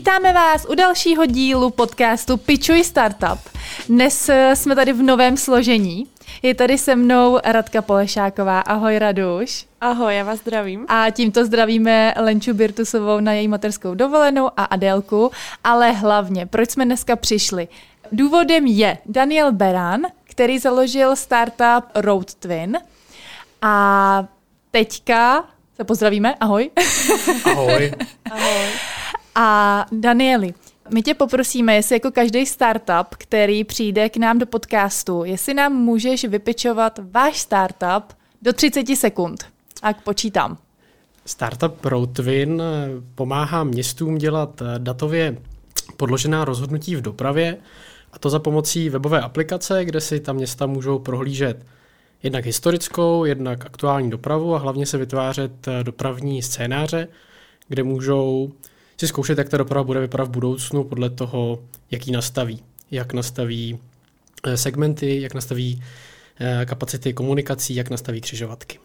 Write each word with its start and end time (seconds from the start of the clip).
Vítáme 0.00 0.32
vás 0.32 0.66
u 0.68 0.74
dalšího 0.74 1.26
dílu 1.26 1.70
podcastu 1.70 2.36
Pičuj 2.36 2.84
Startup. 2.84 3.38
Dnes 3.88 4.28
eh, 4.28 4.56
jsme 4.56 4.74
tady 4.74 4.92
v 4.92 5.02
novém 5.02 5.36
složení. 5.36 6.06
Je 6.42 6.54
tady 6.54 6.78
se 6.78 6.96
mnou 6.96 7.38
Radka 7.44 7.82
Polešáková. 7.82 8.60
Ahoj 8.60 8.98
Raduš. 8.98 9.66
Ahoj, 9.80 10.16
já 10.16 10.24
vás 10.24 10.38
zdravím. 10.38 10.86
A 10.88 11.10
tímto 11.10 11.44
zdravíme 11.44 12.14
Lenču 12.20 12.54
Birtusovou 12.54 13.20
na 13.20 13.32
její 13.32 13.48
materskou 13.48 13.94
dovolenou 13.94 14.50
a 14.56 14.64
Adélku. 14.64 15.30
Ale 15.64 15.92
hlavně, 15.92 16.46
proč 16.46 16.70
jsme 16.70 16.84
dneska 16.84 17.16
přišli? 17.16 17.68
Důvodem 18.12 18.66
je 18.66 18.98
Daniel 19.06 19.52
Beran, 19.52 20.00
který 20.24 20.58
založil 20.58 21.16
startup 21.16 21.84
Road 21.94 22.34
Twin. 22.34 22.78
A 23.62 24.24
teďka 24.70 25.44
se 25.76 25.84
pozdravíme. 25.84 26.34
Ahoj. 26.40 26.70
Ahoj. 27.44 27.92
Ahoj. 28.30 28.99
A 29.42 29.86
Danieli, 29.92 30.54
my 30.94 31.02
tě 31.02 31.14
poprosíme, 31.14 31.74
jestli 31.74 31.96
jako 31.96 32.10
každý 32.10 32.46
startup, 32.46 33.06
který 33.18 33.64
přijde 33.64 34.08
k 34.08 34.16
nám 34.16 34.38
do 34.38 34.46
podcastu, 34.46 35.24
jestli 35.24 35.54
nám 35.54 35.72
můžeš 35.72 36.24
vypičovat 36.24 37.00
váš 37.10 37.40
startup 37.40 38.16
do 38.42 38.52
30 38.52 38.86
sekund. 38.96 39.44
A 39.82 39.92
počítám. 39.92 40.58
Startup 41.26 41.84
Roadwin 41.84 42.62
pomáhá 43.14 43.64
městům 43.64 44.18
dělat 44.18 44.62
datově 44.78 45.36
podložená 45.96 46.44
rozhodnutí 46.44 46.96
v 46.96 47.02
dopravě, 47.02 47.56
a 48.12 48.18
to 48.18 48.30
za 48.30 48.38
pomocí 48.38 48.90
webové 48.90 49.20
aplikace, 49.20 49.84
kde 49.84 50.00
si 50.00 50.20
ta 50.20 50.32
města 50.32 50.66
můžou 50.66 50.98
prohlížet 50.98 51.66
jednak 52.22 52.44
historickou, 52.44 53.24
jednak 53.24 53.66
aktuální 53.66 54.10
dopravu 54.10 54.54
a 54.54 54.58
hlavně 54.58 54.86
se 54.86 54.98
vytvářet 54.98 55.68
dopravní 55.82 56.42
scénáře, 56.42 57.08
kde 57.68 57.82
můžou 57.82 58.52
si 59.00 59.08
zkoušet, 59.08 59.38
jak 59.38 59.48
ta 59.48 59.56
doprava 59.56 59.84
bude 59.84 60.00
vypadat 60.00 60.24
v 60.24 60.30
budoucnu 60.30 60.84
podle 60.84 61.10
toho, 61.10 61.58
jak 61.90 62.06
ji 62.06 62.12
nastaví. 62.12 62.62
Jak 62.90 63.12
nastaví 63.12 63.78
eh, 64.44 64.56
segmenty, 64.56 65.20
jak 65.22 65.34
nastaví 65.34 65.82
eh, 66.40 66.66
kapacity 66.66 67.12
komunikací, 67.12 67.74
jak 67.74 67.90
nastaví 67.90 68.20
křižovatky. 68.20 68.78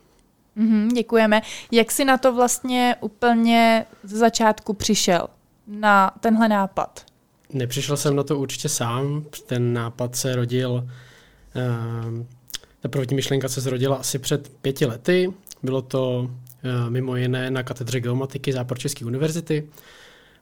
Mm-hmm, 0.58 0.94
děkujeme. 0.94 1.42
Jak 1.72 1.92
jsi 1.92 2.06
na 2.06 2.18
to 2.18 2.36
vlastně 2.36 2.96
úplně 3.02 3.86
z 4.04 4.12
začátku 4.12 4.74
přišel, 4.74 5.28
na 5.68 6.12
tenhle 6.20 6.48
nápad? 6.48 7.06
Nepřišel 7.54 7.98
jsem 7.98 8.16
na 8.16 8.24
to 8.24 8.40
určitě 8.40 8.70
sám. 8.70 9.26
Ten 9.46 9.74
nápad 9.74 10.16
se 10.16 10.36
rodil, 10.36 10.90
eh, 11.56 12.26
ta 12.80 12.90
první 12.90 13.16
myšlenka 13.16 13.50
se 13.50 13.62
zrodila 13.62 13.96
asi 13.96 14.20
před 14.20 14.50
pěti 14.62 14.86
lety. 14.86 15.34
Bylo 15.64 15.82
to 15.82 16.32
mimo 16.90 17.16
jiné 17.16 17.52
na 17.52 17.64
katedře 17.64 18.00
geomatiky 18.00 18.54
Západočeské 18.54 19.06
univerzity 19.06 19.70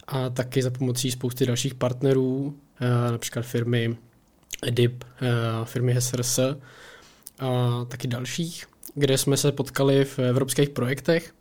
a 0.08 0.30
taky 0.30 0.62
za 0.62 0.70
pomocí 0.70 1.12
spousty 1.12 1.46
dalších 1.46 1.76
partnerů, 1.76 2.54
eh, 2.82 3.12
například 3.12 3.46
firmy 3.46 3.98
EDIP, 4.68 5.04
eh, 5.22 5.28
firmy 5.64 5.94
HSRS 5.94 6.40
a 7.40 7.86
taky 7.88 8.08
dalších, 8.08 8.66
kde 8.96 9.18
jsme 9.18 9.38
se 9.38 9.52
potkali 9.52 10.06
v 10.06 10.20
evropských 10.20 10.70
projektech 10.70 11.34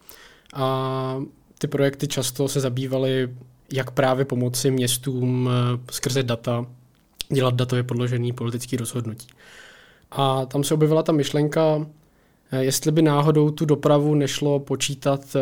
a 0.55 1.23
ty 1.59 1.67
projekty 1.67 2.09
často 2.09 2.49
se 2.49 2.61
zabývaly, 2.61 3.29
jak 3.73 3.91
právě 3.91 4.25
pomoci 4.25 4.71
městům 4.71 5.51
eh, 5.53 5.79
skrze 5.91 6.23
data 6.23 6.67
dělat 7.33 7.55
datově 7.55 7.83
podložený 7.83 8.33
politický 8.33 8.77
rozhodnutí. 8.77 9.29
A 10.11 10.47
tam 10.47 10.65
se 10.65 10.75
objevila 10.75 11.03
ta 11.03 11.13
myšlenka, 11.13 11.87
jestli 12.61 12.93
by 12.93 13.03
náhodou 13.03 13.51
tu 13.51 13.65
dopravu 13.65 14.15
nešlo 14.15 14.61
počítat 14.61 15.37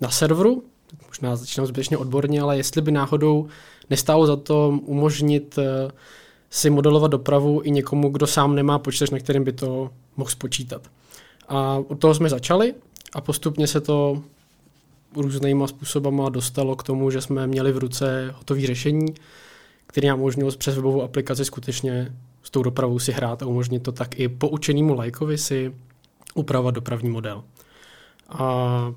na 0.00 0.10
serveru, 0.10 0.64
možná 1.06 1.36
začínám 1.36 1.66
zbytečně 1.66 1.96
odborně, 1.96 2.40
ale 2.40 2.56
jestli 2.56 2.82
by 2.82 2.92
náhodou 2.92 3.46
nestálo 3.90 4.26
za 4.26 4.36
to 4.36 4.78
umožnit 4.82 5.58
eh, 5.58 5.90
si 6.50 6.70
modelovat 6.70 7.10
dopravu 7.10 7.60
i 7.64 7.70
někomu, 7.70 8.08
kdo 8.08 8.26
sám 8.26 8.54
nemá 8.54 8.78
počítač, 8.78 9.10
na 9.10 9.18
kterém 9.18 9.44
by 9.44 9.52
to 9.52 9.90
mohl 10.16 10.30
spočítat. 10.30 10.90
A 11.48 11.82
od 11.88 11.98
toho 11.98 12.14
jsme 12.14 12.28
začali 12.28 12.74
a 13.14 13.20
postupně 13.20 13.66
se 13.66 13.80
to 13.80 14.22
různýma 15.16 15.66
způsobama 15.66 16.28
dostalo 16.28 16.76
k 16.76 16.82
tomu, 16.82 17.10
že 17.10 17.20
jsme 17.20 17.46
měli 17.46 17.72
v 17.72 17.78
ruce 17.78 18.34
hotové 18.36 18.60
řešení, 18.60 19.14
které 19.86 20.08
nám 20.08 20.20
umožnilo 20.20 20.50
přes 20.52 20.76
webovou 20.76 21.02
aplikaci 21.02 21.44
skutečně 21.44 22.14
s 22.42 22.50
tou 22.50 22.62
dopravou 22.62 22.98
si 22.98 23.12
hrát 23.12 23.42
a 23.42 23.46
umožnit 23.46 23.82
to 23.82 23.92
tak 23.92 24.20
i 24.20 24.28
poučenému 24.28 24.94
lajkovi 24.94 25.38
si 25.38 25.74
upravovat 26.34 26.74
dopravní 26.74 27.10
model. 27.10 27.44
A 28.28 28.94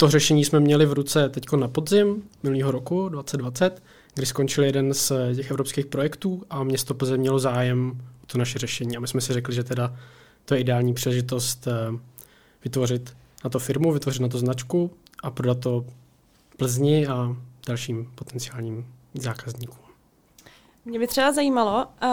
to 0.00 0.10
řešení 0.10 0.44
jsme 0.44 0.60
měli 0.60 0.86
v 0.86 0.92
ruce 0.92 1.28
teď 1.28 1.44
na 1.56 1.68
podzim 1.68 2.22
minulého 2.42 2.70
roku 2.70 3.08
2020, 3.08 3.82
kdy 4.14 4.26
skončil 4.26 4.64
jeden 4.64 4.94
z 4.94 5.12
těch 5.36 5.50
evropských 5.50 5.86
projektů 5.86 6.42
a 6.50 6.64
město 6.64 6.94
Plzeň 6.94 7.20
mělo 7.20 7.38
zájem 7.38 8.00
o 8.22 8.26
to 8.26 8.38
naše 8.38 8.58
řešení. 8.58 8.96
A 8.96 9.00
my 9.00 9.08
jsme 9.08 9.20
si 9.20 9.32
řekli, 9.32 9.54
že 9.54 9.64
teda 9.64 9.96
to 10.44 10.54
je 10.54 10.60
ideální 10.60 10.94
příležitost 10.94 11.66
eh, 11.66 11.98
vytvořit 12.64 13.16
na 13.44 13.50
to 13.50 13.58
firmu, 13.58 13.92
vytvořit 13.92 14.22
na 14.22 14.28
to 14.28 14.38
značku 14.38 14.90
a 15.22 15.30
prodat 15.30 15.60
to 15.60 15.84
Plzni 16.56 17.06
a 17.06 17.36
dalším 17.66 18.12
potenciálním 18.14 18.86
zákazníkům. 19.14 19.89
Mě 20.90 20.98
by 20.98 21.06
třeba 21.06 21.32
zajímalo, 21.32 21.86
uh, 22.02 22.08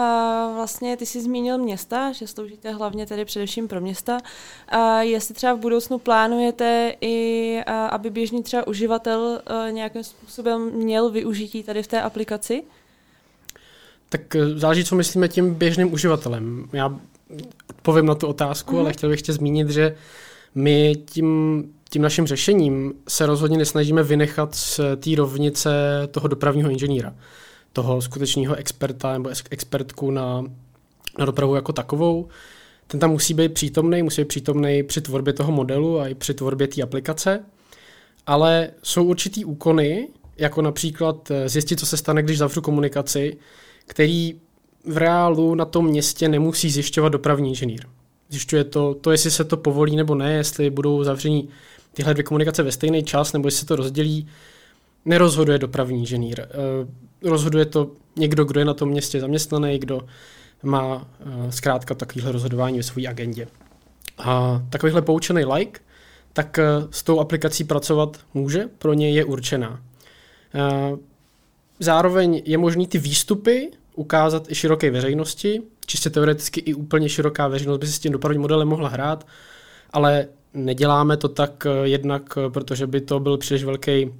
vlastně 0.56 0.96
ty 0.96 1.06
jsi 1.06 1.20
zmínil 1.20 1.58
města, 1.58 2.12
že 2.12 2.26
sloužíte 2.26 2.72
hlavně 2.72 3.06
tedy 3.06 3.24
především 3.24 3.68
pro 3.68 3.80
města, 3.80 4.18
uh, 4.74 4.98
jestli 4.98 5.34
třeba 5.34 5.54
v 5.54 5.58
budoucnu 5.58 5.98
plánujete 5.98 6.94
i, 7.00 7.60
uh, 7.68 7.74
aby 7.74 8.10
běžný 8.10 8.42
třeba 8.42 8.66
uživatel 8.66 9.20
uh, 9.20 9.72
nějakým 9.72 10.04
způsobem 10.04 10.70
měl 10.74 11.10
využití 11.10 11.62
tady 11.62 11.82
v 11.82 11.86
té 11.86 12.02
aplikaci? 12.02 12.62
Tak 14.08 14.36
záleží, 14.54 14.84
co 14.84 14.96
myslíme 14.96 15.28
tím 15.28 15.54
běžným 15.54 15.92
uživatelem. 15.92 16.68
Já 16.72 16.98
povím 17.82 18.06
na 18.06 18.14
tu 18.14 18.26
otázku, 18.26 18.74
mm. 18.74 18.80
ale 18.80 18.92
chtěl 18.92 19.10
bych 19.10 19.18
ještě 19.18 19.32
zmínit, 19.32 19.70
že 19.70 19.96
my 20.54 20.94
tím, 21.06 21.64
tím 21.90 22.02
naším 22.02 22.26
řešením 22.26 22.94
se 23.08 23.26
rozhodně 23.26 23.58
nesnažíme 23.58 24.02
vynechat 24.02 24.54
z 24.54 24.80
té 24.96 25.10
rovnice 25.16 25.70
toho 26.10 26.28
dopravního 26.28 26.70
inženýra 26.70 27.14
toho 27.72 28.02
skutečného 28.02 28.54
experta 28.54 29.12
nebo 29.12 29.30
expertku 29.50 30.10
na, 30.10 30.44
na 31.18 31.24
dopravu 31.24 31.54
jako 31.54 31.72
takovou. 31.72 32.28
Ten 32.86 33.00
tam 33.00 33.10
musí 33.10 33.34
být 33.34 33.52
přítomný, 33.52 34.02
musí 34.02 34.20
být 34.20 34.28
přítomný 34.28 34.82
při 34.82 35.00
tvorbě 35.00 35.32
toho 35.32 35.52
modelu 35.52 36.00
a 36.00 36.08
i 36.08 36.14
při 36.14 36.34
tvorbě 36.34 36.68
té 36.68 36.82
aplikace, 36.82 37.44
ale 38.26 38.70
jsou 38.82 39.04
určitý 39.04 39.44
úkony, 39.44 40.08
jako 40.36 40.62
například 40.62 41.30
eh, 41.30 41.48
zjistit, 41.48 41.80
co 41.80 41.86
se 41.86 41.96
stane, 41.96 42.22
když 42.22 42.38
zavřu 42.38 42.60
komunikaci, 42.60 43.36
který 43.86 44.40
v 44.84 44.96
reálu 44.96 45.54
na 45.54 45.64
tom 45.64 45.86
městě 45.86 46.28
nemusí 46.28 46.70
zjišťovat 46.70 47.08
dopravní 47.08 47.48
inženýr. 47.48 47.86
Zjišťuje 48.28 48.64
to, 48.64 48.94
to, 48.94 49.10
jestli 49.10 49.30
se 49.30 49.44
to 49.44 49.56
povolí 49.56 49.96
nebo 49.96 50.14
ne, 50.14 50.32
jestli 50.32 50.70
budou 50.70 51.04
zavření 51.04 51.48
tyhle 51.92 52.14
dvě 52.14 52.24
komunikace 52.24 52.62
ve 52.62 52.72
stejný 52.72 53.02
čas, 53.02 53.32
nebo 53.32 53.48
jestli 53.48 53.60
se 53.60 53.66
to 53.66 53.76
rozdělí, 53.76 54.28
nerozhoduje 55.04 55.58
dopravní 55.58 55.98
inženýr. 55.98 56.46
Eh, 57.24 57.30
rozhoduje 57.30 57.64
to 57.64 57.90
někdo, 58.16 58.44
kdo 58.44 58.60
je 58.60 58.64
na 58.66 58.74
tom 58.74 58.88
městě 58.88 59.20
zaměstnaný, 59.20 59.78
kdo 59.78 60.00
má 60.62 61.08
eh, 61.20 61.52
zkrátka 61.52 61.94
takovýhle 61.94 62.32
rozhodování 62.32 62.76
ve 62.76 62.82
své 62.82 63.06
agendě. 63.06 63.48
A 64.18 64.62
takovýhle 64.70 65.02
poučený 65.02 65.44
like, 65.44 65.80
tak 66.32 66.58
eh, 66.58 66.64
s 66.90 67.02
tou 67.02 67.20
aplikací 67.20 67.64
pracovat 67.64 68.20
může, 68.34 68.68
pro 68.78 68.94
něj 68.94 69.14
je 69.14 69.24
určená. 69.24 69.80
Zároveň 71.80 72.42
je 72.44 72.58
možný 72.58 72.86
ty 72.86 72.98
výstupy 72.98 73.70
ukázat 73.94 74.50
i 74.50 74.54
široké 74.54 74.90
veřejnosti, 74.90 75.62
čistě 75.86 76.10
teoreticky 76.10 76.60
i 76.60 76.74
úplně 76.74 77.08
široká 77.08 77.48
veřejnost 77.48 77.78
by 77.78 77.86
si 77.86 77.92
s 77.92 77.98
tím 77.98 78.12
dopravním 78.12 78.40
modelem 78.40 78.68
mohla 78.68 78.88
hrát, 78.88 79.26
ale 79.90 80.28
neděláme 80.54 81.16
to 81.16 81.28
tak 81.28 81.66
jednak, 81.82 82.38
protože 82.48 82.86
by 82.86 83.00
to 83.00 83.20
byl 83.20 83.38
příliš 83.38 83.64
velký 83.64 84.10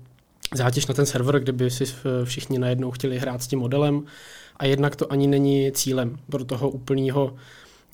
zátěž 0.55 0.87
na 0.87 0.95
ten 0.95 1.06
server, 1.06 1.41
kdyby 1.41 1.71
si 1.71 1.85
všichni 2.25 2.59
najednou 2.59 2.91
chtěli 2.91 3.19
hrát 3.19 3.43
s 3.43 3.47
tím 3.47 3.59
modelem 3.59 4.03
a 4.56 4.67
jednak 4.67 4.97
to 4.97 5.12
ani 5.12 5.27
není 5.27 5.73
cílem 5.73 6.19
pro 6.31 6.45
toho 6.45 6.71
úplného 6.71 7.37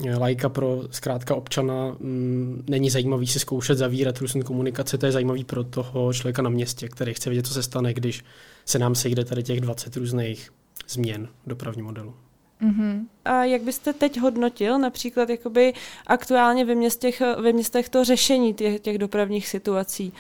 eh, 0.07 0.17
lajka 0.17 0.49
pro 0.49 0.83
zkrátka 0.91 1.35
občana 1.35 1.97
mm, 2.01 2.65
není 2.69 2.91
zajímavý 2.91 3.27
si 3.27 3.41
zkoušet 3.41 3.79
zavírat 3.79 4.19
různé 4.19 4.43
komunikace, 4.43 4.99
to 4.99 5.07
je 5.07 5.13
zajímavý 5.13 5.45
pro 5.45 5.65
toho 5.65 6.13
člověka 6.13 6.43
na 6.43 6.51
městě, 6.51 6.89
který 6.89 7.15
chce 7.15 7.31
vědět, 7.31 7.47
co 7.47 7.55
se 7.55 7.63
stane, 7.63 7.95
když 7.95 8.25
se 8.65 8.79
nám 8.79 8.95
sejde 8.95 9.25
tady 9.25 9.43
těch 9.43 9.61
20 9.61 9.97
různých 9.97 10.51
změn 10.89 11.29
dopravní 11.47 11.83
modelu. 11.83 12.15
Mm-hmm. 12.63 13.07
A 13.25 13.45
jak 13.45 13.63
byste 13.63 13.93
teď 13.93 14.21
hodnotil 14.21 14.79
například 14.79 15.29
jakoby 15.31 15.73
aktuálně 16.07 16.65
ve 16.65 16.75
městech, 16.75 17.23
ve 17.41 17.53
městech 17.53 17.89
to 17.89 18.05
řešení 18.05 18.55
těch, 18.55 18.81
těch 18.81 18.99
dopravních 18.99 19.49
situací? 19.49 20.13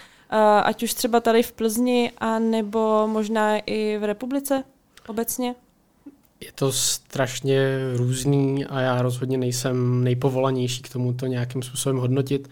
Ať 0.63 0.83
už 0.83 0.95
třeba 0.95 1.21
tady 1.21 1.43
v 1.43 1.53
Plzni, 1.53 2.13
a 2.19 2.39
nebo 2.39 3.07
možná 3.07 3.59
i 3.59 3.99
v 3.99 4.05
republice 4.05 4.65
obecně? 5.09 5.55
Je 6.41 6.53
to 6.55 6.73
strašně 6.73 7.59
různý 7.97 8.65
a 8.65 8.81
já 8.81 9.03
rozhodně 9.03 9.39
nejsem 9.39 10.05
nejpovolanější 10.05 10.83
k 10.83 10.93
tomu 10.93 11.13
to 11.13 11.27
nějakým 11.27 11.63
způsobem 11.63 11.99
hodnotit. 11.99 12.49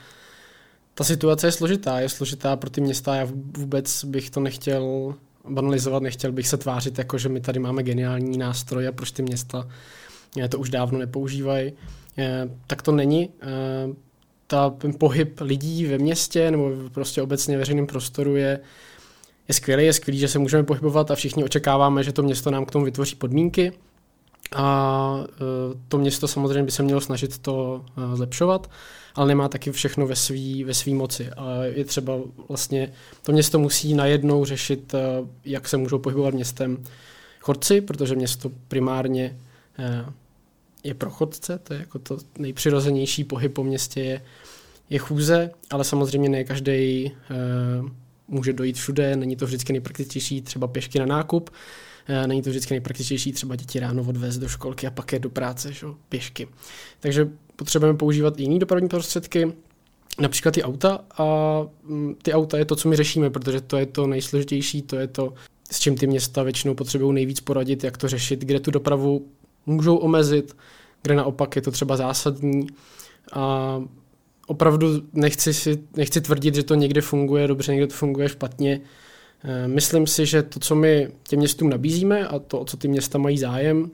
Ta 0.95 1.05
situace 1.05 1.47
je 1.47 1.53
složitá, 1.53 2.01
je 2.01 2.09
složitá 2.09 2.57
pro 2.57 2.71
ty 2.71 2.81
města, 2.81 3.17
já 3.17 3.29
vůbec 3.59 4.05
bych 4.05 4.31
to 4.31 4.41
nechtěl 4.41 5.15
banalizovat, 5.49 6.03
nechtěl 6.03 6.33
bych 6.33 6.49
se 6.49 6.57
tvářit 6.57 6.99
jako, 6.99 7.19
že 7.19 7.29
my 7.29 7.41
tady 7.41 7.59
máme 7.59 7.83
geniální 7.83 8.39
nástroje 8.39 8.89
a 8.89 8.93
proč 8.93 9.11
ty 9.11 9.23
města 9.23 9.69
to 10.49 10.59
už 10.59 10.71
dávno 10.71 10.99
nepoužívají. 10.99 11.73
Tak 12.67 12.83
to 12.83 12.93
není. 12.93 13.31
Ta, 14.53 14.71
ten 14.71 14.93
pohyb 14.99 15.41
lidí 15.41 15.87
ve 15.87 15.99
městě 15.99 16.51
nebo 16.51 16.71
prostě 16.93 17.23
obecně 17.23 17.59
veřejném 17.59 17.87
prostoru 17.87 18.37
je, 18.37 18.61
je 19.49 19.55
skvělý, 19.55 19.85
je 19.85 19.93
skvělý, 19.93 20.19
že 20.19 20.29
se 20.29 20.39
můžeme 20.39 20.63
pohybovat 20.63 21.11
a 21.11 21.15
všichni 21.15 21.45
očekáváme, 21.45 22.03
že 22.03 22.13
to 22.13 22.23
město 22.23 22.51
nám 22.51 22.65
k 22.65 22.71
tomu 22.71 22.85
vytvoří 22.85 23.15
podmínky. 23.15 23.73
A 24.57 25.25
to 25.89 25.99
město 25.99 26.29
samozřejmě 26.29 26.63
by 26.63 26.71
se 26.71 26.83
mělo 26.83 27.01
snažit 27.01 27.39
to 27.39 27.85
zlepšovat 28.15 28.71
ale 29.15 29.29
nemá 29.29 29.49
taky 29.49 29.73
všechno 29.73 30.07
ve 30.07 30.17
své 30.17 30.65
ve 30.65 30.75
svý 30.75 30.95
moci. 30.95 31.31
A 31.31 31.65
je 31.65 31.85
třeba 31.85 32.13
vlastně, 32.49 32.93
to 33.23 33.33
město 33.33 33.59
musí 33.59 33.95
najednou 33.95 34.45
řešit, 34.45 34.95
eh, 34.95 34.99
jak 35.45 35.69
se 35.69 35.77
můžou 35.77 35.99
pohybovat 35.99 36.35
městem 36.35 36.85
chodci, 37.41 37.81
protože 37.81 38.15
město 38.15 38.51
primárně 38.69 39.37
je 40.85 40.95
pro 40.95 41.11
chodce, 41.11 41.59
to 41.59 41.75
je 41.75 41.81
jako 41.81 41.99
to 41.99 42.19
nejpřirozenější 42.39 43.25
pohyb 43.25 43.55
po 43.55 43.65
městě 43.65 44.01
je, 44.01 44.23
je 44.93 44.99
chůze, 44.99 45.51
ale 45.71 45.85
samozřejmě 45.85 46.29
ne 46.29 46.45
každý 46.45 47.07
eh, 47.07 47.13
může 48.29 48.53
dojít 48.53 48.77
všude, 48.77 49.17
není 49.17 49.37
to 49.37 49.47
vždycky 49.47 49.73
nejpraktičtější 49.73 50.43
třeba 50.43 50.67
pěšky 50.67 50.99
na 50.99 51.07
nákup, 51.07 51.51
není 52.27 52.43
to 52.43 52.51
vždycky 52.51 52.75
nejpraktičtější 52.75 53.33
třeba 53.33 53.57
děti 53.57 53.81
ráno 53.81 54.05
odvést 54.09 54.39
do 54.39 54.49
školky 54.49 54.87
a 54.87 54.91
pak 54.91 55.13
je 55.13 55.19
do 55.19 55.31
práce, 55.31 55.73
že? 55.73 55.87
pěšky. 56.09 56.49
Takže 57.01 57.29
potřebujeme 57.57 57.99
používat 57.99 58.41
i 58.41 58.43
jiné 58.43 58.59
dopravní 58.59 58.89
prostředky, 58.89 59.53
například 60.21 60.53
ty 60.53 60.63
auta 60.63 61.01
a 61.19 61.27
mm, 61.83 62.15
ty 62.23 62.33
auta 62.33 62.59
je 62.59 62.65
to, 62.65 62.77
co 62.77 62.89
my 62.89 62.97
řešíme, 62.97 63.31
protože 63.31 63.61
to 63.61 63.77
je 63.77 63.87
to 63.87 64.07
nejsložitější, 64.07 64.83
to 64.83 64.97
je 64.97 65.07
to, 65.07 65.35
s 65.71 65.81
čím 65.81 65.97
ty 65.97 66.07
města 66.07 66.43
většinou 66.43 66.75
potřebují 66.75 67.15
nejvíc 67.15 67.41
poradit, 67.41 67.85
jak 67.85 67.97
to 67.97 68.09
řešit, 68.09 68.41
kde 68.41 68.61
tu 68.61 68.71
dopravu 68.71 69.27
můžou 69.67 69.97
omezit, 69.97 70.57
kde 71.03 71.15
naopak 71.15 71.57
je 71.57 71.63
to 71.63 71.71
třeba 71.71 71.97
zásadní. 71.97 72.67
A 73.33 73.83
opravdu 74.53 75.03
nechci, 75.13 75.55
si, 75.55 75.79
nechci 75.97 76.21
tvrdit, 76.21 76.55
že 76.55 76.63
to 76.63 76.75
někde 76.75 77.01
funguje 77.01 77.49
dobře, 77.49 77.73
někde 77.73 77.87
to 77.87 77.95
funguje 77.95 78.29
špatně. 78.29 78.81
E, 79.45 79.69
myslím 79.69 80.07
si, 80.07 80.27
že 80.27 80.43
to, 80.43 80.61
co 80.61 80.75
my 80.75 81.09
těm 81.29 81.39
městům 81.39 81.71
nabízíme 81.71 82.29
a 82.29 82.39
to, 82.39 82.61
o 82.61 82.65
co 82.65 82.77
ty 82.77 82.89
města 82.89 83.19
mají 83.19 83.39
zájem, 83.39 83.91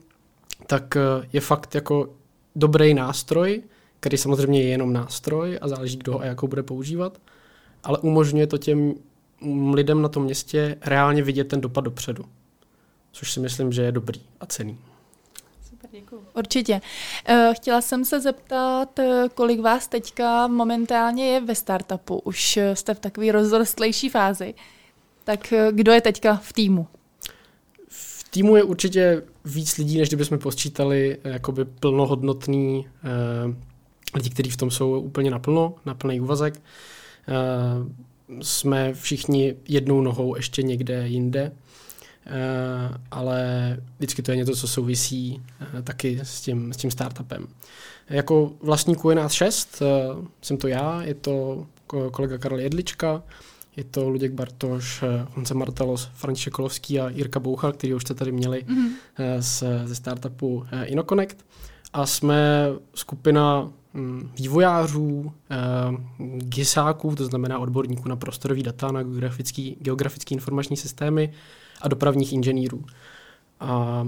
tak 0.66 0.96
e, 0.96 1.00
je 1.32 1.40
fakt 1.40 1.74
jako 1.74 2.10
dobrý 2.56 2.94
nástroj, 2.94 3.62
který 4.00 4.16
samozřejmě 4.16 4.62
je 4.62 4.68
jenom 4.68 4.92
nástroj 4.92 5.58
a 5.60 5.68
záleží, 5.68 5.96
kdo 5.96 6.12
ho 6.12 6.20
a 6.20 6.24
jakou 6.24 6.48
bude 6.48 6.62
používat, 6.62 7.18
ale 7.84 7.98
umožňuje 7.98 8.46
to 8.46 8.58
těm 8.58 8.94
lidem 9.74 10.02
na 10.02 10.08
tom 10.08 10.24
městě 10.24 10.76
reálně 10.80 11.22
vidět 11.22 11.48
ten 11.48 11.60
dopad 11.60 11.84
dopředu. 11.84 12.24
Což 13.12 13.32
si 13.32 13.40
myslím, 13.40 13.72
že 13.72 13.82
je 13.82 13.92
dobrý 13.92 14.20
a 14.40 14.46
cený. 14.46 14.78
Děkuji. 15.92 16.24
Určitě. 16.34 16.80
Eh, 17.24 17.50
chtěla 17.54 17.80
jsem 17.80 18.04
se 18.04 18.20
zeptat, 18.20 18.98
eh, 18.98 19.24
kolik 19.34 19.60
vás 19.60 19.88
teďka 19.88 20.46
momentálně 20.46 21.26
je 21.26 21.40
ve 21.40 21.54
startupu. 21.54 22.18
Už 22.18 22.58
jste 22.74 22.94
v 22.94 23.00
takové 23.00 23.32
rozrostlejší 23.32 24.08
fázi. 24.08 24.54
Tak 25.24 25.52
eh, 25.52 25.68
kdo 25.72 25.92
je 25.92 26.00
teďka 26.00 26.36
v 26.36 26.52
týmu? 26.52 26.86
V 27.88 28.30
týmu 28.30 28.56
je 28.56 28.62
určitě 28.62 29.22
víc 29.44 29.76
lidí, 29.78 29.98
než 29.98 30.08
kdybychom 30.08 30.38
posčítali 30.38 31.18
eh, 31.24 31.30
jakoby 31.30 31.64
plnohodnotný 31.64 32.86
lidi, 34.14 34.30
kteří 34.30 34.50
v 34.50 34.56
tom 34.56 34.70
jsou 34.70 35.00
úplně 35.00 35.30
naplno, 35.30 35.74
na 35.86 35.94
plný 35.94 36.20
úvazek. 36.20 36.62
Jsme 38.42 38.94
všichni 38.94 39.54
jednou 39.68 40.00
nohou 40.00 40.36
ještě 40.36 40.62
někde 40.62 41.08
jinde, 41.08 41.52
ale 43.10 43.76
vždycky 43.98 44.22
to 44.22 44.30
je 44.30 44.36
něco, 44.36 44.56
co 44.56 44.68
souvisí 44.68 45.42
uh, 45.60 45.82
taky 45.82 46.20
s 46.22 46.40
tím, 46.40 46.72
s 46.72 46.76
tím 46.76 46.90
startupem. 46.90 47.46
Jako 48.10 48.52
vlastníků 48.62 49.10
je 49.10 49.16
nás 49.16 49.32
šest, 49.32 49.82
uh, 49.82 50.24
jsem 50.42 50.56
to 50.56 50.68
já, 50.68 51.02
je 51.02 51.14
to 51.14 51.66
kolega 52.10 52.38
Karel 52.38 52.58
Jedlička, 52.58 53.22
je 53.76 53.84
to 53.84 54.08
Luděk 54.08 54.32
Bartoš, 54.32 55.02
eh, 55.02 55.26
Honza 55.34 55.54
Martelos, 55.54 56.10
František 56.14 56.52
Kolovský 56.52 57.00
a 57.00 57.08
Jirka 57.08 57.40
Boucha, 57.40 57.72
který 57.72 57.94
už 57.94 58.02
jste 58.02 58.14
tady 58.14 58.32
měli 58.32 58.64
mm-hmm. 58.64 58.90
z, 59.38 59.64
ze 59.84 59.94
startupu 59.94 60.66
eh, 60.72 60.84
InnoConnect. 60.84 61.36
A 61.92 62.06
jsme 62.06 62.66
skupina 62.94 63.70
hm, 63.94 64.30
vývojářů, 64.38 65.32
GISáků, 66.38 67.14
to 67.14 67.24
znamená 67.24 67.58
odborníků 67.58 68.08
na 68.08 68.16
prostorový 68.16 68.62
data, 68.62 68.92
na 68.92 69.02
geografický, 69.02 69.76
geografický 69.80 70.34
informační 70.34 70.76
systémy 70.76 71.32
a 71.80 71.88
dopravních 71.88 72.32
inženýrů. 72.32 72.84
A 73.60 74.06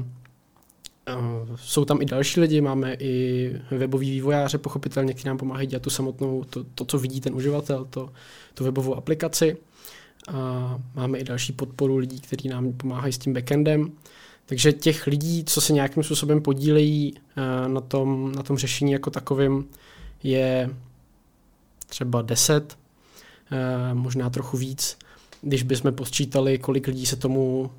jsou 1.57 1.85
tam 1.85 2.03
i 2.03 2.05
další 2.05 2.41
lidi, 2.41 2.61
máme 2.61 2.95
i 2.95 3.53
webový 3.71 4.11
vývojáře, 4.11 4.59
pochopitelně, 4.59 5.15
kteří 5.15 5.29
nám 5.29 5.39
pomáhají 5.39 5.69
dělat 5.69 5.83
tu 5.83 5.91
samotnou, 5.91 6.45
to, 6.45 6.65
to, 6.65 6.85
co 6.85 6.99
vidí 6.99 7.21
ten 7.21 7.35
uživatel, 7.35 7.85
to, 7.85 8.13
tu 8.55 8.65
webovou 8.65 8.95
aplikaci. 8.95 9.57
A 10.29 10.79
máme 10.95 11.19
i 11.19 11.25
další 11.25 11.53
podporu 11.53 11.97
lidí, 11.97 12.21
kteří 12.21 12.49
nám 12.49 12.73
pomáhají 12.73 13.13
s 13.13 13.19
tím 13.19 13.33
backendem. 13.33 13.93
Takže 14.47 14.73
těch 14.73 15.07
lidí, 15.07 15.45
co 15.45 15.61
se 15.61 15.73
nějakým 15.73 16.03
způsobem 16.03 16.43
podílejí 16.43 17.15
na 17.67 17.81
tom, 17.81 18.33
na 18.33 18.43
tom 18.43 18.59
řešení 18.59 18.93
jako 18.93 19.11
takovým, 19.11 19.69
je 20.23 20.71
třeba 21.87 22.23
10, 22.23 22.79
možná 23.93 24.31
trochu 24.31 24.57
víc. 24.57 24.99
Když 25.43 25.63
bychom 25.63 25.93
posčítali, 25.93 26.59
kolik 26.59 26.87
lidí 26.87 27.07
se 27.07 27.17
tomu 27.17 27.71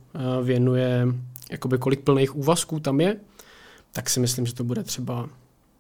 věnuje 0.43 1.07
jakoby 1.51 1.77
kolik 1.77 1.99
plných 1.99 2.35
úvazků 2.35 2.79
tam 2.79 3.01
je, 3.01 3.17
tak 3.91 4.09
si 4.09 4.19
myslím, 4.19 4.45
že 4.45 4.53
to 4.53 4.63
bude 4.63 4.83
třeba 4.83 5.29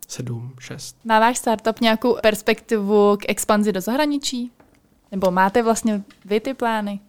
7, 0.07 0.53
6. 0.59 0.95
Má 1.05 1.19
váš 1.19 1.37
startup 1.37 1.81
nějakou 1.81 2.17
perspektivu 2.21 3.17
k 3.17 3.29
expanzi 3.29 3.71
do 3.71 3.81
zahraničí? 3.81 4.51
Nebo 5.11 5.31
máte 5.31 5.63
vlastně 5.63 6.03
vy 6.25 6.39
ty 6.39 6.53
plány? 6.53 6.99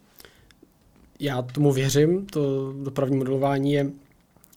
Já 1.19 1.41
tomu 1.41 1.71
věřím, 1.71 2.25
to 2.25 2.73
dopravní 2.83 3.17
modelování 3.17 3.73
je 3.73 3.91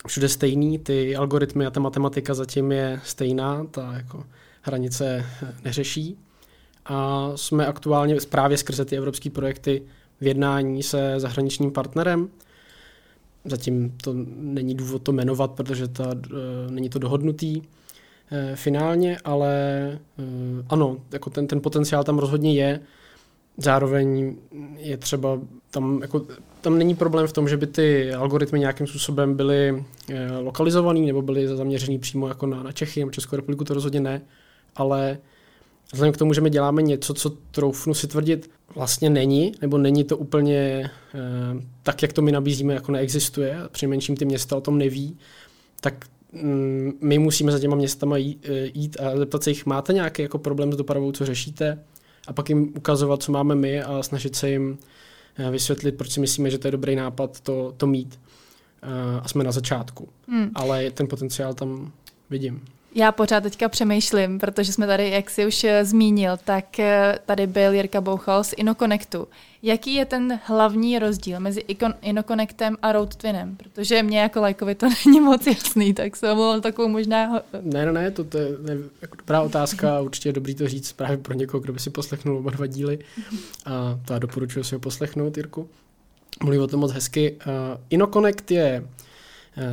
všude 0.07 0.29
stejný, 0.29 0.79
ty 0.79 1.17
algoritmy 1.17 1.67
a 1.67 1.71
ta 1.71 1.81
matematika 1.81 2.35
zatím 2.35 2.73
je 2.73 3.01
stejná, 3.05 3.65
ta 3.65 3.93
jako 3.93 4.25
hranice 4.63 5.27
neřeší. 5.65 6.19
A 6.87 7.31
jsme 7.35 7.67
aktuálně 7.67 8.17
právě 8.31 8.59
skrze 8.59 8.85
ty 8.85 8.97
evropské 8.97 9.31
projekty 9.31 9.83
v 10.21 10.27
jednání 10.27 10.83
se 10.83 11.21
zahraničním 11.21 11.71
partnerem, 11.71 12.29
Zatím 13.47 13.95
to 14.03 14.15
není 14.37 14.75
důvod 14.75 15.03
to 15.03 15.13
jmenovat, 15.13 15.51
protože 15.51 15.89
ta, 15.89 16.07
uh, 16.07 16.71
není 16.71 16.89
to 16.89 16.99
dohodnutý 16.99 17.61
uh, 17.61 17.65
finálně, 18.55 19.19
ale 19.25 19.99
uh, 20.19 20.65
ano, 20.69 20.97
jako 21.13 21.31
ten, 21.31 21.47
ten 21.47 21.61
potenciál 21.61 22.05
tam 22.05 22.19
rozhodně 22.19 22.55
je. 22.55 22.81
Zároveň 23.59 24.37
je 24.77 24.97
třeba 24.97 25.41
tam, 25.71 25.99
jako, 26.03 26.27
tam 26.61 26.79
není 26.79 26.95
problém 26.95 27.27
v 27.27 27.33
tom, 27.33 27.49
že 27.49 27.57
by 27.57 27.67
ty 27.67 28.15
algoritmy 28.15 28.61
nějakým 28.61 28.87
způsobem 28.87 29.35
byly 29.35 29.85
lokalizovaný 30.41 31.07
nebo 31.07 31.23
byly 31.23 31.49
zaměřený 31.49 31.99
přímo 31.99 32.29
jako 32.29 32.47
na, 32.47 32.63
na 32.63 32.73
Čechy 32.73 33.01
nebo 33.01 33.13
Českou 33.13 33.37
republiku, 33.37 33.65
to 33.65 33.75
rozhodně 33.75 34.01
ne, 34.01 34.23
ale 34.77 35.19
Vzhledem 35.93 36.13
k 36.13 36.17
tomu, 36.17 36.33
že 36.33 36.41
my 36.41 36.51
děláme 36.51 36.83
něco, 36.83 37.15
co 37.15 37.31
troufnu 37.31 37.95
si 37.95 38.07
tvrdit 38.07 38.51
vlastně 38.75 39.11
není, 39.11 39.53
nebo 39.61 39.79
není 39.79 40.05
to 40.05 40.17
úplně 40.17 40.57
e, 40.57 40.91
tak, 41.83 42.03
jak 42.03 42.13
to 42.13 42.23
my 42.23 42.33
nabízíme, 42.33 42.75
jako 42.75 42.93
neexistuje, 42.93 43.59
při 43.73 43.87
menším 43.87 44.17
ty 44.17 44.25
města 44.25 44.57
o 44.57 44.61
tom 44.61 44.79
neví, 44.79 45.19
tak 45.81 46.07
mm, 46.33 46.93
my 47.01 47.19
musíme 47.19 47.53
za 47.53 47.59
těma 47.59 47.77
městama 47.77 48.17
jít, 48.17 48.47
eh, 48.49 48.71
jít 48.75 48.97
a 49.01 49.17
zeptat 49.17 49.43
se 49.43 49.51
jich, 49.51 49.67
máte 49.67 49.93
nějaký 49.93 50.23
jako 50.23 50.39
problém 50.39 50.73
s 50.73 50.77
dopravou, 50.77 51.13
co 51.13 51.27
řešíte? 51.27 51.85
A 52.27 52.33
pak 52.33 52.49
jim 52.49 52.73
ukazovat, 52.77 53.23
co 53.23 53.33
máme 53.33 53.55
my 53.55 53.83
a 53.83 54.03
snažit 54.03 54.37
se 54.37 54.51
jim 54.51 54.79
eh, 55.39 55.51
vysvětlit, 55.51 55.93
proč 55.93 56.11
si 56.11 56.21
myslíme, 56.21 56.51
že 56.51 56.59
to 56.59 56.69
je 56.69 56.73
dobrý 56.73 56.97
nápad 56.97 57.41
to, 57.41 57.75
to 57.77 57.87
mít. 57.87 58.21
A 59.23 59.29
jsme 59.29 59.45
na 59.45 59.53
začátku. 59.53 60.09
Hmm. 60.29 60.51
Ale 60.55 60.91
ten 60.91 61.09
potenciál 61.09 61.55
tam 61.55 61.93
vidím. 62.31 62.65
Já 62.99 63.13
pořád 63.13 63.41
teďka 63.41 63.69
přemýšlím, 63.69 64.39
protože 64.39 64.73
jsme 64.73 64.87
tady, 64.87 65.11
jak 65.11 65.31
si 65.31 65.47
už 65.47 65.65
eh, 65.65 65.85
zmínil, 65.85 66.37
tak 66.45 66.79
eh, 66.79 67.19
tady 67.27 67.47
byl 67.47 67.73
Jirka 67.73 68.01
Bouchal 68.01 68.45
z 68.45 68.55
InnoConnectu. 68.57 69.29
Jaký 69.63 69.95
je 69.95 70.05
ten 70.05 70.41
hlavní 70.45 70.99
rozdíl 70.99 71.41
mezi 71.41 71.65
InnoConnectem 72.03 72.77
a 72.83 72.93
Road 72.93 73.17
Twinem? 73.17 73.57
Protože 73.57 74.03
mě 74.03 74.21
jako 74.21 74.41
lajkovi 74.41 74.75
to 74.75 74.87
není 75.07 75.21
moc 75.21 75.47
jasný, 75.47 75.95
tak 75.95 76.17
jsem 76.17 76.37
mluvil 76.37 76.61
takovou 76.61 76.89
možná... 76.89 77.43
Ne, 77.63 77.87
ne, 77.87 77.93
ne, 77.93 78.11
to, 78.11 78.25
to 78.25 78.39
je 78.39 78.49
ne, 78.61 78.77
jako 79.03 79.17
dobrá 79.17 79.43
otázka, 79.43 80.01
určitě 80.01 80.29
je 80.29 80.33
dobrý 80.33 80.55
to 80.55 80.69
říct 80.69 80.93
právě 80.93 81.17
pro 81.17 81.35
někoho, 81.35 81.61
kdo 81.61 81.73
by 81.73 81.79
si 81.79 81.91
poslechnul 81.91 82.37
oba 82.39 82.51
dva 82.51 82.67
díly. 82.67 82.99
A 83.65 83.99
to 84.05 84.13
já 84.13 84.19
doporučuji 84.19 84.65
si 84.65 84.75
ho 84.75 84.79
poslechnout, 84.79 85.37
Jirku. 85.37 85.69
Mluví 86.43 86.59
o 86.59 86.67
tom 86.67 86.81
moc 86.81 86.93
hezky. 86.93 87.37
Uh, 87.47 87.53
InnoConnect 87.91 88.51
je 88.51 88.87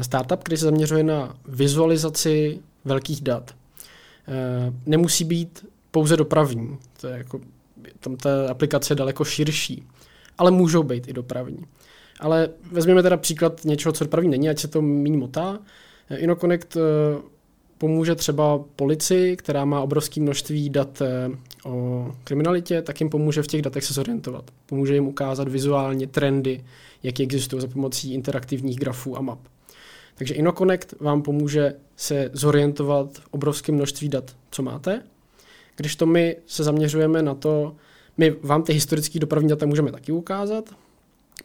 startup, 0.01 0.43
který 0.43 0.57
se 0.57 0.65
zaměřuje 0.65 1.03
na 1.03 1.35
vizualizaci 1.47 2.59
velkých 2.85 3.21
dat. 3.21 3.55
Eh, 4.27 4.73
nemusí 4.85 5.23
být 5.23 5.65
pouze 5.91 6.17
dopravní, 6.17 6.77
to 7.01 7.07
je 7.07 7.17
jako, 7.17 7.41
tam 7.99 8.15
ta 8.15 8.29
aplikace 8.49 8.91
je 8.91 8.95
daleko 8.95 9.25
širší, 9.25 9.87
ale 10.37 10.51
můžou 10.51 10.83
být 10.83 11.07
i 11.07 11.13
dopravní. 11.13 11.65
Ale 12.19 12.49
vezměme 12.71 13.03
teda 13.03 13.17
příklad 13.17 13.65
něčeho, 13.65 13.93
co 13.93 14.03
dopravní 14.03 14.29
není, 14.29 14.49
ať 14.49 14.59
se 14.59 14.67
to 14.67 14.81
méně 14.81 15.17
motá. 15.17 15.59
InnoConnect 16.17 16.77
pomůže 17.77 18.15
třeba 18.15 18.59
policii, 18.75 19.37
která 19.37 19.65
má 19.65 19.81
obrovské 19.81 20.21
množství 20.21 20.69
dat 20.69 21.01
o 21.65 22.07
kriminalitě, 22.23 22.81
tak 22.81 22.99
jim 22.99 23.09
pomůže 23.09 23.43
v 23.43 23.47
těch 23.47 23.61
datech 23.61 23.83
se 23.83 23.93
zorientovat. 23.93 24.51
Pomůže 24.65 24.93
jim 24.93 25.07
ukázat 25.07 25.47
vizuálně 25.47 26.07
trendy, 26.07 26.63
jaké 27.03 27.23
existují 27.23 27.61
za 27.61 27.67
pomocí 27.67 28.13
interaktivních 28.13 28.79
grafů 28.79 29.17
a 29.17 29.21
map. 29.21 29.39
Takže 30.15 30.33
InnoConnect 30.33 30.93
vám 30.99 31.21
pomůže 31.21 31.75
se 31.95 32.29
zorientovat 32.33 33.17
v 33.17 33.27
obrovském 33.31 33.75
množství 33.75 34.09
dat, 34.09 34.35
co 34.51 34.63
máte, 34.63 35.01
když 35.75 35.95
to 35.95 36.05
my 36.05 36.37
se 36.45 36.63
zaměřujeme 36.63 37.21
na 37.21 37.35
to, 37.35 37.75
my 38.17 38.35
vám 38.41 38.63
ty 38.63 38.73
historické 38.73 39.19
dopravní 39.19 39.49
data 39.49 39.65
můžeme 39.65 39.91
taky 39.91 40.11
ukázat, 40.11 40.69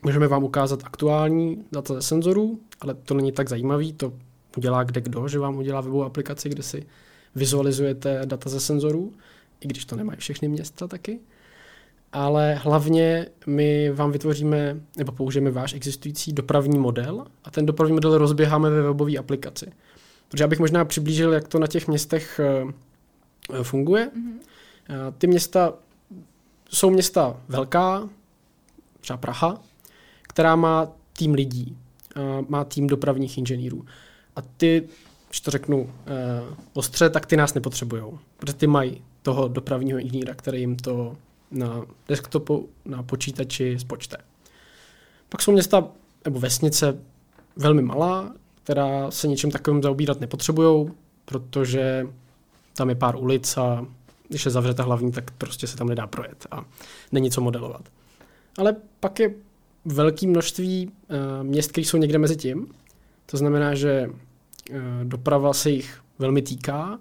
můžeme 0.03 0.29
vám 0.29 0.45
ukázat 0.45 0.81
aktuální 0.85 1.65
data 1.73 1.95
ze 1.95 2.03
senzorů, 2.03 2.61
ale 2.81 2.95
to 2.95 3.15
není 3.15 3.33
tak 3.33 3.49
zajímavý, 3.49 3.93
to 3.93 4.13
udělá 4.57 4.85
kde 4.85 5.01
kdo, 5.01 5.29
že 5.29 5.39
vám 5.39 5.57
udělá 5.57 5.81
webovou 5.81 6.05
aplikaci, 6.05 6.49
kde 6.49 6.63
si 6.63 6.87
vizualizujete 7.35 8.21
data 8.25 8.51
ze 8.51 8.61
senzorů, 8.61 9.13
i 9.61 9.69
když 9.69 9.85
to 9.85 9.97
nemají 9.97 10.19
všechny 10.19 10.49
města 10.49 10.89
taky. 10.89 11.21
Ale 12.13 12.55
hlavně 12.55 13.27
my 13.47 13.91
vám 13.91 14.13
vytvoříme 14.13 14.81
nebo 14.97 15.13
použijeme 15.13 15.51
váš 15.51 15.75
existující 15.75 16.33
dopravní 16.33 16.79
model 16.79 17.27
a 17.45 17.51
ten 17.51 17.67
dopravní 17.67 17.95
model 17.95 18.19
rozběháme 18.19 18.71
ve 18.71 18.83
webové 18.83 19.17
aplikaci. 19.17 19.73
Protože 20.29 20.45
abych 20.45 20.59
možná 20.59 20.85
přiblížil, 20.85 21.33
jak 21.33 21.49
to 21.49 21.59
na 21.59 21.67
těch 21.67 21.89
městech 21.89 22.41
eh, 22.41 23.65
funguje. 23.65 24.11
Mm-hmm. 24.17 24.39
Ty 25.19 25.27
města 25.27 25.75
jsou 26.71 26.91
města 26.91 27.37
velká, 27.49 28.09
třeba 29.01 29.17
Praha, 29.17 29.63
která 30.23 30.57
má 30.57 30.89
tým 31.13 31.35
lidí, 31.35 31.77
má 32.49 32.65
tým 32.65 32.87
dopravních 32.87 33.39
inženýrů. 33.39 33.85
A 34.37 34.43
ty, 34.43 34.89
když 35.29 35.41
to 35.41 35.51
řeknu 35.51 35.91
ostře, 36.73 37.11
tak 37.11 37.27
ty 37.27 37.37
nás 37.37 37.55
nepotřebují, 37.55 38.03
protože 38.37 38.53
ty 38.53 38.67
mají 38.67 39.03
toho 39.23 39.49
dopravního 39.49 39.99
inženýra, 39.99 40.35
který 40.35 40.61
jim 40.61 40.77
to 40.77 41.17
na 41.51 41.83
desktopu, 42.09 42.69
na 42.85 43.03
počítači 43.03 43.79
spočte. 43.79 44.17
Pak 45.29 45.43
jsou 45.43 45.53
města 45.53 45.89
nebo 46.25 46.41
vesnice 46.41 46.99
velmi 47.57 47.83
malá, 47.83 48.35
která 48.63 49.11
se 49.11 49.29
něčím 49.29 49.51
takovým 49.51 49.83
zaobírat 49.83 50.21
nepotřebují, 50.21 50.91
protože 51.25 52.07
tam 52.77 52.89
je 52.89 52.95
pár 52.95 53.17
ulic 53.17 53.57
a 53.57 53.87
když 54.29 54.45
je 54.45 54.51
zavřete 54.51 54.83
hlavní, 54.83 55.13
tak 55.13 55.31
prostě 55.31 55.67
se 55.67 55.77
tam 55.77 55.89
nedá 55.89 56.07
projet 56.07 56.47
a 56.51 56.65
není 57.13 57.31
co 57.31 57.41
modelovat. 57.41 57.83
Ale 58.59 58.77
pak 59.01 59.21
je 59.21 59.35
velké 59.85 60.27
množství 60.27 60.91
uh, 60.91 61.47
měst, 61.47 61.73
které 61.73 61.85
jsou 61.85 61.97
někde 61.97 62.19
mezi 62.19 62.37
tím. 62.37 62.67
To 63.27 63.37
znamená, 63.37 63.75
že 63.75 64.11
uh, 64.11 64.77
doprava 65.05 65.53
se 65.53 65.71
jich 65.71 66.01
velmi 66.19 66.43
týká. 66.43 66.99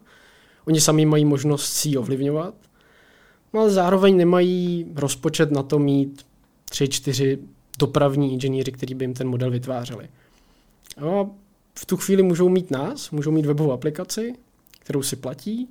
Oni 0.67 0.81
sami 0.81 1.05
mají 1.05 1.25
možnost 1.25 1.73
si 1.73 1.89
ji 1.89 1.97
ovlivňovat, 1.97 2.53
no 3.57 3.61
ale 3.61 3.71
zároveň 3.71 4.17
nemají 4.17 4.85
rozpočet 4.95 5.51
na 5.51 5.63
to 5.63 5.79
mít 5.79 6.25
tři, 6.69 6.87
čtyři 6.87 7.39
dopravní 7.79 8.33
inženýři, 8.33 8.71
kteří 8.71 8.95
by 8.95 9.03
jim 9.03 9.13
ten 9.13 9.27
model 9.27 9.51
vytvářeli. 9.51 10.09
A 10.97 11.25
v 11.79 11.85
tu 11.85 11.97
chvíli 11.97 12.23
můžou 12.23 12.49
mít 12.49 12.71
nás, 12.71 13.11
můžou 13.11 13.31
mít 13.31 13.45
webovou 13.45 13.71
aplikaci, 13.71 14.33
kterou 14.79 15.03
si 15.03 15.15
platí 15.15 15.69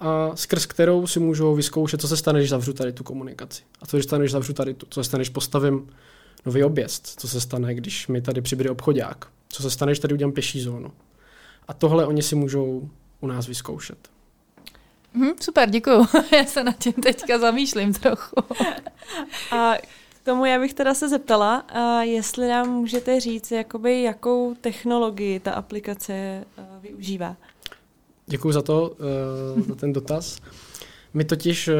a 0.00 0.36
skrz 0.36 0.66
kterou 0.66 1.06
si 1.06 1.20
můžou 1.20 1.54
vyzkoušet, 1.54 2.00
co 2.00 2.08
se 2.08 2.16
stane, 2.16 2.38
když 2.38 2.50
zavřu 2.50 2.72
tady 2.72 2.92
tu 2.92 3.04
komunikaci. 3.04 3.62
A 3.82 3.86
co 3.86 3.96
se 3.96 4.02
stane, 4.02 4.22
když 4.22 4.32
zavřu 4.32 4.52
tady 4.52 4.74
tu, 4.74 4.86
co 4.90 5.00
se 5.00 5.08
stane, 5.08 5.20
když 5.20 5.28
postavím 5.28 5.90
nový 6.46 6.64
objezd, 6.64 7.20
co 7.20 7.28
se 7.28 7.40
stane, 7.40 7.74
když 7.74 8.08
mi 8.08 8.20
tady 8.20 8.40
přibude 8.40 8.70
obchodák, 8.70 9.28
co 9.48 9.62
se 9.62 9.70
stane, 9.70 9.92
když 9.92 9.98
tady 9.98 10.14
udělám 10.14 10.32
pěší 10.32 10.60
zónu. 10.60 10.92
A 11.68 11.74
tohle 11.74 12.06
oni 12.06 12.22
si 12.22 12.34
můžou 12.34 12.90
u 13.20 13.26
nás 13.26 13.46
vyzkoušet. 13.46 13.98
Hmm, 15.18 15.32
super, 15.40 15.70
děkuju. 15.70 16.06
Já 16.32 16.44
se 16.44 16.64
nad 16.64 16.78
tím 16.78 16.92
teďka 16.92 17.38
zamýšlím 17.38 17.92
trochu. 17.94 18.36
A 19.50 19.74
k 20.22 20.24
tomu 20.24 20.44
já 20.44 20.58
bych 20.58 20.74
teda 20.74 20.94
se 20.94 21.08
zeptala, 21.08 21.56
a 21.56 22.02
jestli 22.02 22.48
nám 22.48 22.70
můžete 22.70 23.20
říct, 23.20 23.50
jakoby, 23.50 24.02
jakou 24.02 24.54
technologii 24.60 25.40
ta 25.40 25.52
aplikace 25.52 26.44
využívá. 26.80 27.36
Děkuji 28.26 28.52
za 28.52 28.62
to, 28.62 28.96
uh, 29.56 29.62
za 29.62 29.74
ten 29.74 29.92
dotaz. 29.92 30.38
My 31.14 31.24
totiž, 31.24 31.68
uh, 31.68 31.74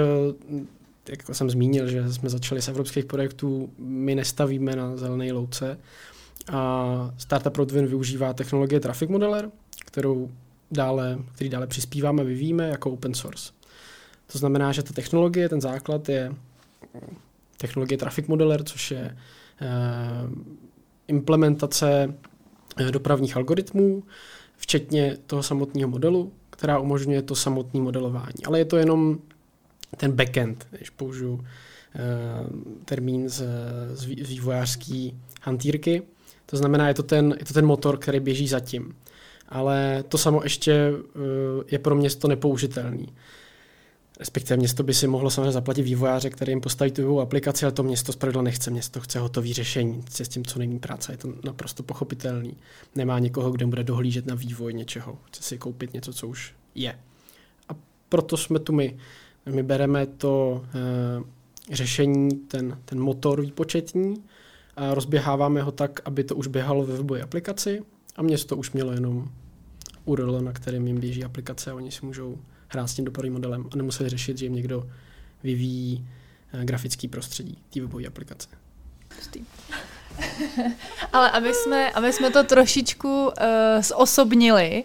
jak 1.08 1.22
jsem 1.32 1.50
zmínil, 1.50 1.88
že 1.88 2.12
jsme 2.12 2.30
začali 2.30 2.62
z 2.62 2.68
evropských 2.68 3.04
projektů, 3.04 3.70
my 3.78 4.14
nestavíme 4.14 4.76
na 4.76 4.96
zelené 4.96 5.32
louce 5.32 5.78
a 6.52 7.14
Startup 7.18 7.56
Roadwin 7.56 7.86
využívá 7.86 8.32
technologie 8.32 8.80
Traffic 8.80 9.10
Modeler, 9.10 9.50
kterou 9.84 10.30
dále, 10.70 11.18
který 11.34 11.50
dále 11.50 11.66
přispíváme, 11.66 12.24
vyvíjíme 12.24 12.68
jako 12.68 12.90
open 12.90 13.14
source. 13.14 13.52
To 14.32 14.38
znamená, 14.38 14.72
že 14.72 14.82
ta 14.82 14.94
technologie, 14.94 15.48
ten 15.48 15.60
základ 15.60 16.08
je 16.08 16.34
technologie 17.56 17.98
Traffic 17.98 18.26
Modeler, 18.26 18.64
což 18.64 18.90
je 18.90 19.16
uh, 19.60 20.32
implementace 21.08 22.14
dopravních 22.90 23.36
algoritmů, 23.36 24.02
včetně 24.56 25.16
toho 25.26 25.42
samotného 25.42 25.88
modelu, 25.88 26.32
která 26.50 26.78
umožňuje 26.78 27.22
to 27.22 27.34
samotné 27.34 27.80
modelování. 27.80 28.44
Ale 28.46 28.58
je 28.58 28.64
to 28.64 28.76
jenom 28.76 29.18
ten 29.96 30.12
backend, 30.12 30.66
když 30.70 30.90
použiju 30.90 31.32
uh, 31.32 31.40
termín 32.84 33.28
z, 33.28 33.42
z 33.92 34.04
vývojářské 34.04 35.10
hantýrky. 35.42 36.02
To 36.46 36.56
znamená, 36.56 36.88
je 36.88 36.94
to, 36.94 37.02
ten, 37.02 37.34
je 37.38 37.44
to 37.44 37.54
ten 37.54 37.66
motor, 37.66 37.98
který 37.98 38.20
běží 38.20 38.48
zatím. 38.48 38.94
Ale 39.48 40.04
to 40.08 40.18
samo 40.18 40.42
ještě 40.42 40.90
uh, 40.90 41.22
je 41.70 41.78
pro 41.78 41.94
město 41.94 42.28
nepoužitelný. 42.28 43.08
Respektive 44.18 44.56
město 44.56 44.82
by 44.82 44.94
si 44.94 45.06
mohlo 45.06 45.30
samozřejmě 45.30 45.52
zaplatit 45.52 45.82
vývojáře, 45.82 46.30
který 46.30 46.52
jim 46.52 46.60
postaví 46.60 46.90
tu 46.90 47.20
aplikaci, 47.20 47.64
ale 47.64 47.72
to 47.72 47.82
město 47.82 48.12
zpravidla 48.12 48.42
nechce. 48.42 48.70
Město 48.70 49.00
chce 49.00 49.18
hotový 49.18 49.52
řešení, 49.52 50.02
chce 50.02 50.24
s 50.24 50.28
tím 50.28 50.44
co 50.44 50.58
nejméně 50.58 50.80
práce. 50.80 51.12
Je 51.12 51.16
to 51.16 51.32
naprosto 51.44 51.82
pochopitelný. 51.82 52.56
Nemá 52.94 53.18
někoho, 53.18 53.50
kdo 53.50 53.66
bude 53.66 53.84
dohlížet 53.84 54.26
na 54.26 54.34
vývoj 54.34 54.74
něčeho. 54.74 55.18
Chce 55.24 55.42
si 55.42 55.58
koupit 55.58 55.94
něco, 55.94 56.12
co 56.12 56.28
už 56.28 56.54
je. 56.74 56.98
A 57.68 57.72
proto 58.08 58.36
jsme 58.36 58.58
tu 58.58 58.72
my. 58.72 58.96
My 59.46 59.62
bereme 59.62 60.06
to 60.06 60.64
e, 60.74 61.74
řešení, 61.74 62.30
ten, 62.30 62.78
ten 62.84 63.00
motor 63.00 63.40
výpočetní, 63.40 64.24
a 64.76 64.94
rozběháváme 64.94 65.62
ho 65.62 65.72
tak, 65.72 66.00
aby 66.04 66.24
to 66.24 66.36
už 66.36 66.46
běhalo 66.46 66.84
ve 66.84 66.96
webové 66.96 67.22
aplikaci 67.22 67.82
a 68.18 68.22
město 68.22 68.56
už 68.56 68.72
mělo 68.72 68.92
jenom 68.92 69.28
URL, 70.04 70.40
na 70.40 70.52
kterém 70.52 70.86
jim 70.86 71.00
běží 71.00 71.24
aplikace 71.24 71.70
a 71.70 71.74
oni 71.74 71.92
si 71.92 72.06
můžou 72.06 72.38
hrát 72.68 72.86
s 72.86 72.94
tím 72.94 73.04
dopadovým 73.04 73.32
modelem 73.32 73.66
a 73.72 73.76
nemuseli 73.76 74.08
řešit, 74.08 74.38
že 74.38 74.44
jim 74.44 74.54
někdo 74.54 74.90
vyvíjí 75.42 76.08
uh, 76.54 76.60
grafický 76.60 77.08
prostředí 77.08 77.58
té 77.70 77.80
webové 77.80 78.06
aplikace. 78.06 78.48
Ale 81.12 81.30
aby 81.30 81.54
jsme, 81.54 81.90
aby 81.90 82.12
jsme 82.12 82.30
to 82.30 82.44
trošičku 82.44 83.26
uh, 83.26 83.32
zosobnili, 83.82 84.84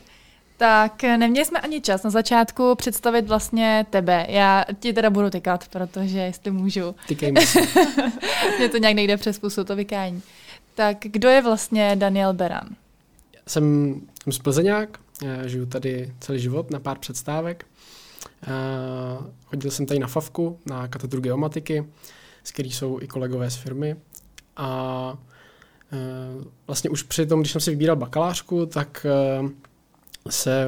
tak 0.57 1.03
neměli 1.03 1.45
jsme 1.45 1.59
ani 1.59 1.81
čas 1.81 2.03
na 2.03 2.09
začátku 2.09 2.75
představit 2.75 3.27
vlastně 3.27 3.85
tebe. 3.89 4.25
Já 4.29 4.65
ti 4.79 4.93
teda 4.93 5.09
budu 5.09 5.29
tykat, 5.29 5.67
protože 5.67 6.19
jestli 6.19 6.51
můžu. 6.51 6.95
Tykej 7.07 7.31
Mě 8.57 8.69
to 8.71 8.77
nějak 8.77 8.95
nejde 8.95 9.17
přes 9.17 9.39
pusu, 9.39 9.63
to 9.63 9.75
vykání. 9.75 10.21
Tak 10.75 10.97
kdo 11.01 11.29
je 11.29 11.41
vlastně 11.41 11.95
Daniel 11.95 12.33
Beran? 12.33 12.69
Jsem, 13.47 13.95
z 14.29 14.39
Plzeňák, 14.39 14.99
žiju 15.45 15.65
tady 15.65 16.13
celý 16.19 16.39
život 16.39 16.71
na 16.71 16.79
pár 16.79 16.99
předstávek. 16.99 17.65
Chodil 19.45 19.71
jsem 19.71 19.85
tady 19.85 19.99
na 19.99 20.07
FAVku, 20.07 20.59
na 20.65 20.87
katedru 20.87 21.21
geomatiky, 21.21 21.85
s 22.43 22.51
který 22.51 22.71
jsou 22.71 22.99
i 23.01 23.07
kolegové 23.07 23.51
z 23.51 23.55
firmy. 23.55 23.95
A 24.57 25.17
vlastně 26.67 26.89
už 26.89 27.03
při 27.03 27.25
tom, 27.25 27.39
když 27.39 27.51
jsem 27.51 27.61
si 27.61 27.71
vybíral 27.71 27.95
bakalářku, 27.95 28.65
tak 28.65 29.05
se 30.29 30.65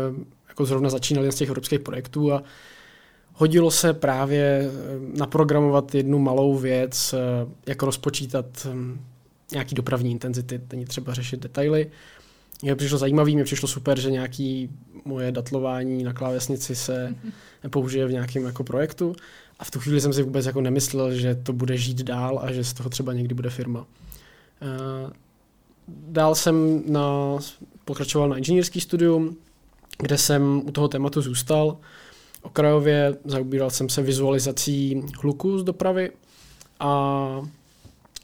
jako 0.50 0.66
zrovna 0.66 0.90
začínali 0.90 1.32
z 1.32 1.36
těch 1.36 1.48
evropských 1.48 1.80
projektů 1.80 2.34
a 2.34 2.44
hodilo 3.34 3.72
se 3.72 3.94
právě 3.94 4.72
naprogramovat 5.18 5.96
jednu 5.96 6.20
malou 6.20 6.56
věc, 6.56 7.16
jak 7.66 7.84
rozpočítat 7.84 8.68
nějaký 9.52 9.76
dopravní 9.76 10.12
intenzity, 10.12 10.62
není 10.72 10.86
třeba 10.86 11.14
řešit 11.14 11.40
detaily. 11.40 11.92
Mně 12.66 12.76
přišlo 12.76 12.98
zajímavý, 12.98 13.36
mě 13.36 13.44
přišlo 13.44 13.68
super, 13.68 14.00
že 14.00 14.12
nějaký 14.12 14.70
moje 15.06 15.32
datlování 15.32 16.04
na 16.04 16.14
klávesnici 16.14 16.76
se 16.76 17.16
použije 17.70 18.06
v 18.06 18.12
nějakém 18.12 18.46
jako 18.46 18.64
projektu 18.64 19.16
a 19.60 19.64
v 19.64 19.72
tu 19.72 19.80
chvíli 19.80 20.02
jsem 20.02 20.14
si 20.14 20.24
vůbec 20.24 20.46
jako 20.46 20.62
nemyslel, 20.62 21.14
že 21.14 21.36
to 21.36 21.54
bude 21.54 21.78
žít 21.78 21.98
dál 21.98 22.40
a 22.44 22.52
že 22.52 22.64
z 22.64 22.74
toho 22.74 22.90
třeba 22.90 23.14
někdy 23.14 23.36
bude 23.36 23.50
firma. 23.50 23.86
Eh, 24.62 25.14
dál 25.88 26.36
jsem 26.36 26.84
na, 26.88 27.38
pokračoval 27.86 28.30
na 28.30 28.38
inženýrský 28.38 28.82
studium, 28.82 29.38
kde 29.98 30.18
jsem 30.18 30.62
u 30.66 30.72
toho 30.72 30.88
tématu 30.88 31.22
zůstal. 31.22 31.78
Okrajově 32.42 33.18
zaobíral 33.26 33.70
jsem 33.70 33.90
se 33.90 34.02
vizualizací 34.02 35.04
hluku 35.22 35.60
z 35.60 35.64
dopravy 35.64 36.12
a 36.80 37.42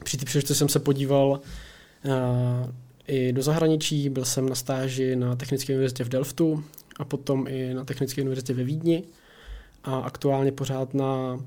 při 0.04 0.16
té 0.16 0.24
příležitosti 0.24 0.58
jsem 0.58 0.68
se 0.68 0.78
podíval 0.78 1.40
uh, 2.04 2.70
i 3.12 3.32
do 3.32 3.42
zahraničí, 3.42 4.08
byl 4.08 4.24
jsem 4.24 4.48
na 4.48 4.54
stáži 4.54 5.16
na 5.16 5.36
Technické 5.36 5.72
univerzitě 5.72 6.04
v 6.04 6.08
Delftu 6.08 6.64
a 6.98 7.04
potom 7.04 7.46
i 7.48 7.74
na 7.74 7.84
Technické 7.84 8.22
univerzitě 8.22 8.54
ve 8.54 8.64
Vídni 8.64 9.04
a 9.84 9.98
aktuálně 9.98 10.52
pořád 10.52 10.94
na 10.94 11.34
uh, 11.34 11.40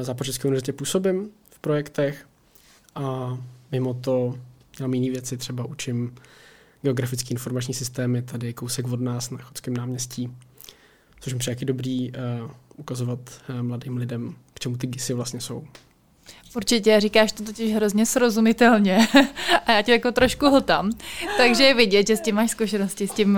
Západočeské 0.00 0.48
univerzitě 0.48 0.72
působím 0.72 1.30
v 1.50 1.58
projektech 1.58 2.26
a 2.94 3.38
mimo 3.72 3.94
to 3.94 4.38
dělám 4.76 4.94
jiné 4.94 5.10
věci, 5.10 5.36
třeba 5.36 5.64
učím 5.64 6.14
geografický 6.82 7.30
informační 7.30 7.74
systémy 7.74 8.22
tady 8.22 8.52
kousek 8.52 8.88
od 8.88 9.00
nás 9.00 9.30
na 9.30 9.38
Chodském 9.38 9.74
náměstí, 9.76 10.30
což 11.20 11.32
mi 11.32 11.38
přijde 11.38 11.66
dobrý 11.66 12.12
uh, 12.12 12.50
ukazovat 12.76 13.20
uh, 13.50 13.62
mladým 13.62 13.96
lidem, 13.96 14.34
k 14.54 14.60
čemu 14.60 14.76
ty 14.76 14.86
GISy 14.86 15.14
vlastně 15.14 15.40
jsou. 15.40 15.64
Určitě, 16.56 17.00
říkáš 17.00 17.32
to 17.32 17.44
totiž 17.44 17.74
hrozně 17.74 18.06
srozumitelně 18.06 19.08
a 19.66 19.72
já 19.72 19.82
tě 19.82 19.92
jako 19.92 20.12
trošku 20.12 20.50
hltám, 20.50 20.90
takže 21.36 21.64
je 21.64 21.74
vidět, 21.74 22.06
že 22.06 22.16
s 22.16 22.20
tím 22.20 22.34
máš 22.34 22.50
zkušenosti 22.50 23.08
s 23.08 23.12
tím 23.12 23.34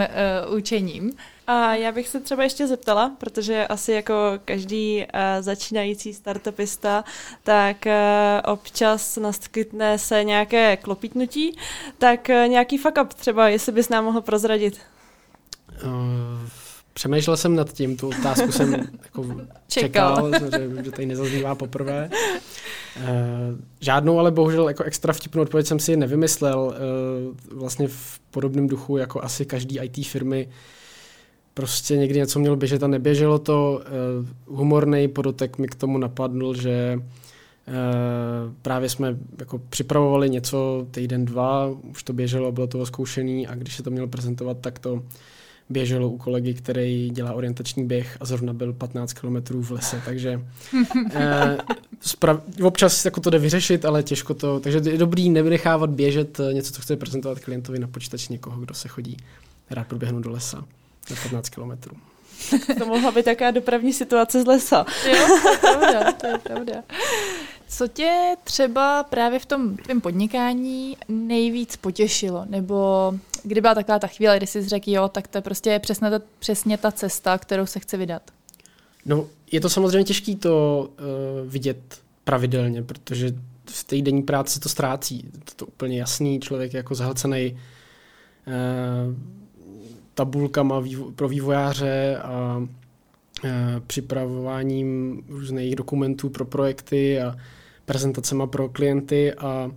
uh, 0.49 0.56
učením. 0.56 1.12
A 1.47 1.75
já 1.75 1.92
bych 1.92 2.09
se 2.09 2.20
třeba 2.20 2.42
ještě 2.42 2.66
zeptala, 2.66 3.12
protože 3.18 3.66
asi 3.66 3.92
jako 3.92 4.14
každý 4.44 4.99
uh, 4.99 5.20
začínající 5.40 6.14
startupista, 6.14 7.04
tak 7.42 7.76
uh, 7.87 7.92
občas 8.52 9.16
naskytne 9.16 9.99
se 9.99 10.25
nějaké 10.25 10.76
klopítnutí, 10.76 11.56
tak 11.99 12.28
uh, 12.28 12.49
nějaký 12.49 12.78
fuck 12.78 12.99
up 13.02 13.14
třeba, 13.14 13.49
jestli 13.49 13.73
bys 13.73 13.88
nám 13.88 14.04
mohl 14.04 14.20
prozradit. 14.20 14.80
Uh, 15.85 16.49
přemýšlel 16.92 17.37
jsem 17.37 17.56
nad 17.56 17.73
tím, 17.73 17.97
tu 17.97 18.09
otázku 18.09 18.52
jsem 18.52 18.73
jako 19.02 19.26
čekal, 19.68 20.30
čekal 20.32 20.50
že, 20.50 20.85
že 20.85 20.90
tady 20.90 21.06
nezaznívá 21.06 21.54
poprvé. 21.54 22.11
Uh, 22.97 23.04
žádnou, 23.80 24.18
ale 24.18 24.30
bohužel 24.30 24.68
jako 24.68 24.85
extra 24.85 25.12
vtipnou 25.12 25.42
odpověď 25.42 25.66
jsem 25.66 25.78
si 25.78 25.97
nevymyslel. 25.97 26.75
Uh, 27.50 27.59
vlastně 27.59 27.88
v 27.88 28.20
podobném 28.30 28.68
duchu 28.68 28.97
jako 28.97 29.25
asi 29.25 29.47
každý 29.47 29.78
IT 29.78 30.06
firmy 30.06 30.49
prostě 31.54 31.97
někdy 31.97 32.18
něco 32.18 32.38
mělo 32.38 32.56
běžet 32.56 32.82
a 32.82 32.87
neběželo 32.87 33.38
to. 33.38 33.82
Uh, 34.49 34.56
humorný 34.56 35.09
podotek 35.09 35.59
mi 35.59 35.68
k 35.68 35.75
tomu 35.75 35.99
napadl, 35.99 36.54
že 36.54 37.00
právě 38.62 38.88
jsme 38.88 39.16
jako 39.38 39.59
připravovali 39.59 40.30
něco 40.30 40.87
týden, 40.90 41.25
dva, 41.25 41.68
už 41.90 42.02
to 42.02 42.12
běželo, 42.12 42.52
bylo 42.52 42.66
to 42.66 42.87
zkoušený 42.87 43.47
a 43.47 43.54
když 43.54 43.76
se 43.76 43.82
to 43.82 43.90
mělo 43.90 44.09
prezentovat, 44.09 44.56
tak 44.61 44.78
to 44.78 45.02
běželo 45.70 46.08
u 46.08 46.18
kolegy, 46.18 46.54
který 46.54 47.10
dělá 47.10 47.32
orientační 47.32 47.86
běh 47.86 48.16
a 48.20 48.24
zrovna 48.24 48.52
byl 48.52 48.72
15 48.72 49.12
km 49.12 49.62
v 49.62 49.70
lese, 49.70 50.02
takže 50.04 50.40
eh, 51.14 51.58
sprav, 52.00 52.42
občas 52.62 53.04
jako 53.04 53.20
to 53.20 53.30
jde 53.30 53.38
vyřešit, 53.38 53.84
ale 53.84 54.02
těžko 54.02 54.34
to, 54.34 54.60
takže 54.60 54.80
je 54.90 54.98
dobrý 54.98 55.30
nevynechávat 55.30 55.90
běžet 55.90 56.40
něco, 56.52 56.72
co 56.72 56.82
chce 56.82 56.96
prezentovat 56.96 57.40
klientovi 57.40 57.78
na 57.78 57.86
počítač 57.86 58.28
někoho, 58.28 58.60
kdo 58.60 58.74
se 58.74 58.88
chodí 58.88 59.16
rád 59.70 59.86
proběhnout 59.86 60.20
do 60.20 60.30
lesa 60.30 60.64
na 61.10 61.16
15 61.22 61.48
kilometrů. 61.48 61.96
To 62.78 62.86
mohla 62.86 63.10
být 63.10 63.24
taká 63.24 63.50
dopravní 63.50 63.92
situace 63.92 64.42
z 64.42 64.46
lesa. 64.46 64.86
Jo, 65.08 65.26
to 65.42 65.48
je 65.50 65.58
pravda, 65.58 66.12
to 66.12 66.26
je 66.26 66.38
pravda. 66.38 66.74
Co 67.70 67.88
tě 67.88 68.36
třeba 68.44 69.02
právě 69.02 69.38
v 69.38 69.46
tom 69.46 69.76
tvém 69.76 70.00
podnikání 70.00 70.96
nejvíc 71.08 71.76
potěšilo? 71.76 72.44
Nebo 72.48 73.12
kdy 73.42 73.60
byla 73.60 73.74
taková 73.74 73.98
ta 73.98 74.06
chvíle, 74.06 74.36
kdy 74.36 74.46
jsi 74.46 74.68
řekl, 74.68 74.90
jo, 74.90 75.08
tak 75.08 75.28
to 75.28 75.38
je 75.38 75.42
prostě 75.42 75.78
přesně 75.78 76.10
ta, 76.10 76.20
přesně 76.38 76.78
ta 76.78 76.92
cesta, 76.92 77.38
kterou 77.38 77.66
se 77.66 77.80
chci 77.80 77.96
vydat? 77.96 78.22
No, 79.06 79.26
je 79.52 79.60
to 79.60 79.71
samozřejmě 79.71 80.04
těžké 80.04 80.36
to 80.36 80.88
uh, 80.90 81.50
vidět 81.50 82.00
pravidelně, 82.25 82.82
protože 82.82 83.32
v 83.64 83.84
té 83.84 84.02
denní 84.02 84.23
práci 84.23 84.60
to 84.60 84.68
ztrácí. 84.68 85.30
To, 85.45 85.54
to 85.56 85.66
úplně 85.66 85.99
jasný, 85.99 86.40
člověk 86.40 86.75
je 86.75 86.78
jako 86.78 86.95
zahlcený 86.95 87.52
uh, 88.47 89.14
tabulkama 90.14 90.80
vývo- 90.80 91.12
pro 91.14 91.28
vývojáře 91.28 92.16
a 92.23 92.56
uh, 92.56 93.50
připravováním 93.86 95.23
různých 95.28 95.76
dokumentů 95.76 96.28
pro 96.28 96.45
projekty 96.45 97.21
a 97.21 97.36
prezentacema 97.90 98.46
pro 98.46 98.68
klienty 98.68 99.34
a 99.34 99.70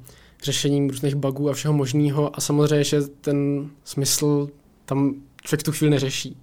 řešením 0.43 0.89
různých 0.89 1.15
bugů 1.15 1.49
a 1.49 1.53
všeho 1.53 1.73
možného 1.73 2.37
a 2.37 2.41
samozřejmě, 2.41 2.83
že 2.83 3.01
ten 3.01 3.69
smysl 3.83 4.49
tam 4.85 5.15
člověk 5.41 5.63
tu 5.63 5.71
chvíli 5.71 5.91
neřeší. 5.91 6.37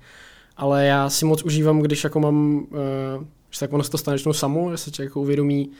Ale 0.56 0.86
já 0.86 1.10
si 1.10 1.24
moc 1.24 1.42
užívám, 1.42 1.80
když 1.80 2.04
jako 2.04 2.20
mám, 2.20 2.56
uh, 2.56 3.24
že 3.50 3.60
tak 3.60 3.72
ono 3.72 3.84
se 3.84 3.90
to 3.90 3.98
stane 3.98 4.18
samo, 4.32 4.70
že 4.70 4.76
se 4.76 4.90
člověk 4.90 5.10
jako 5.10 5.20
uvědomí, 5.20 5.70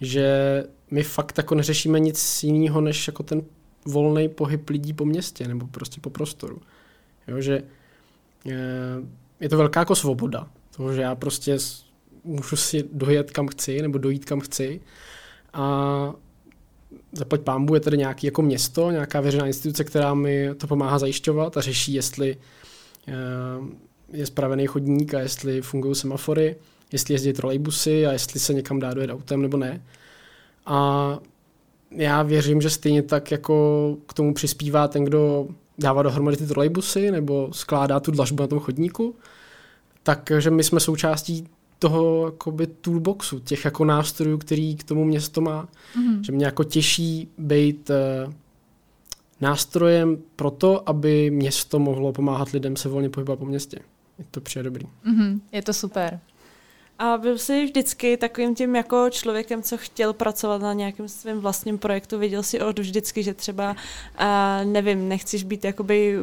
že 0.00 0.64
my 0.90 1.02
fakt 1.02 1.38
jako 1.38 1.54
neřešíme 1.54 2.00
nic 2.00 2.42
jiného, 2.42 2.80
než 2.80 3.06
jako 3.06 3.22
ten 3.22 3.42
volný 3.84 4.28
pohyb 4.28 4.70
lidí 4.70 4.92
po 4.92 5.04
městě 5.04 5.48
nebo 5.48 5.66
prostě 5.66 6.00
po 6.00 6.10
prostoru. 6.10 6.60
Jo, 7.28 7.40
že 7.40 7.52
je, 8.44 8.54
eh, 8.54 9.06
je 9.40 9.48
to 9.48 9.56
velká 9.56 9.80
jako 9.80 9.94
svoboda. 9.94 10.48
Toho, 10.76 10.92
že 10.92 11.02
já 11.02 11.14
prostě 11.14 11.58
můžu 12.24 12.56
si 12.56 12.84
dojet 12.92 13.30
kam 13.30 13.48
chci 13.48 13.82
nebo 13.82 13.98
dojít 13.98 14.24
kam 14.24 14.40
chci 14.40 14.80
a 15.52 16.14
zaplať 17.12 17.40
pámbu 17.40 17.74
je 17.74 17.80
tady 17.80 17.98
nějaký 17.98 18.26
jako 18.26 18.42
město, 18.42 18.90
nějaká 18.90 19.20
veřejná 19.20 19.46
instituce, 19.46 19.84
která 19.84 20.14
mi 20.14 20.54
to 20.54 20.66
pomáhá 20.66 20.98
zajišťovat 20.98 21.56
a 21.56 21.60
řeší, 21.60 21.94
jestli 21.94 22.36
eh, 23.08 23.12
je 24.12 24.26
spravený 24.26 24.66
chodník 24.66 25.14
a 25.14 25.20
jestli 25.20 25.62
fungují 25.62 25.94
semafory, 25.94 26.56
jestli 26.92 27.14
jezdí 27.14 27.32
trolejbusy 27.32 28.06
a 28.06 28.12
jestli 28.12 28.40
se 28.40 28.54
někam 28.54 28.80
dá 28.80 28.94
dojet 28.94 29.10
autem 29.10 29.42
nebo 29.42 29.56
ne. 29.56 29.82
A 30.66 31.18
já 31.90 32.22
věřím, 32.22 32.60
že 32.60 32.70
stejně 32.70 33.02
tak 33.02 33.30
jako 33.30 33.96
k 34.06 34.14
tomu 34.14 34.34
přispívá 34.34 34.88
ten, 34.88 35.04
kdo 35.04 35.48
dává 35.78 36.02
dohromady 36.02 36.36
ty 36.36 36.46
trolejbusy 36.46 37.10
nebo 37.10 37.48
skládá 37.52 38.00
tu 38.00 38.10
dlažbu 38.10 38.42
na 38.42 38.46
tom 38.46 38.58
chodníku, 38.58 39.14
takže 40.02 40.50
my 40.50 40.64
jsme 40.64 40.80
součástí 40.80 41.48
toho 41.78 42.26
jakoby 42.26 42.66
toolboxu, 42.66 43.38
těch 43.38 43.64
jako 43.64 43.84
nástrojů, 43.84 44.38
který 44.38 44.76
k 44.76 44.84
tomu 44.84 45.04
město 45.04 45.40
má. 45.40 45.68
Mm-hmm. 45.96 46.20
Že 46.20 46.32
mě 46.32 46.44
jako 46.44 46.64
těší 46.64 47.28
být 47.38 47.90
uh, 47.90 48.32
nástrojem 49.40 50.18
pro 50.36 50.50
to, 50.50 50.88
aby 50.88 51.30
město 51.30 51.78
mohlo 51.78 52.12
pomáhat 52.12 52.50
lidem 52.50 52.76
se 52.76 52.88
volně 52.88 53.10
pohybovat 53.10 53.38
po 53.38 53.46
městě. 53.46 53.78
Je 54.18 54.24
to 54.30 54.40
přijde 54.40 54.62
dobrý. 54.62 54.86
Mm-hmm. 54.86 55.40
Je 55.52 55.62
to 55.62 55.72
super. 55.72 56.20
A 56.98 57.18
byl 57.18 57.38
jsi 57.38 57.64
vždycky 57.64 58.16
takovým 58.16 58.54
tím 58.54 58.76
jako 58.76 59.06
člověkem, 59.10 59.62
co 59.62 59.76
chtěl 59.76 60.12
pracovat 60.12 60.62
na 60.62 60.72
nějakém 60.72 61.08
svém 61.08 61.40
vlastním 61.40 61.78
projektu? 61.78 62.18
Viděl 62.18 62.42
jsi 62.42 62.60
od 62.60 62.78
vždycky, 62.78 63.22
že 63.22 63.34
třeba, 63.34 63.70
uh, 64.20 64.72
nevím, 64.72 65.08
nechceš 65.08 65.44
být 65.44 65.64
jakoby 65.64 66.18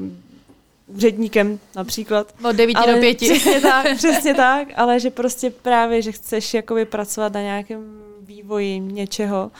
úředníkem 0.87 1.59
například. 1.75 2.35
Od 2.49 2.55
9 2.55 2.75
ale 2.75 2.93
do 2.93 2.99
5. 2.99 3.17
Přesně 3.17 3.61
tak, 3.61 3.85
přesně 3.97 4.33
tak, 4.33 4.67
ale 4.75 4.99
že 4.99 5.09
prostě 5.09 5.49
právě, 5.49 6.01
že 6.01 6.11
chceš 6.11 6.53
jakoby 6.53 6.85
pracovat 6.85 7.33
na 7.33 7.41
nějakém 7.41 8.01
vývoji 8.21 8.79
něčeho, 8.79 9.51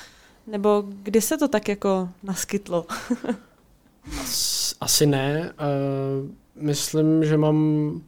nebo 0.48 0.84
kdy 1.04 1.22
se 1.22 1.38
to 1.38 1.48
tak 1.48 1.68
jako 1.68 2.10
naskytlo? 2.24 2.86
As, 4.22 4.76
asi 4.82 5.06
ne. 5.06 5.54
Uh, 5.60 6.30
myslím, 6.64 7.26
že 7.26 7.38
mám 7.38 8.02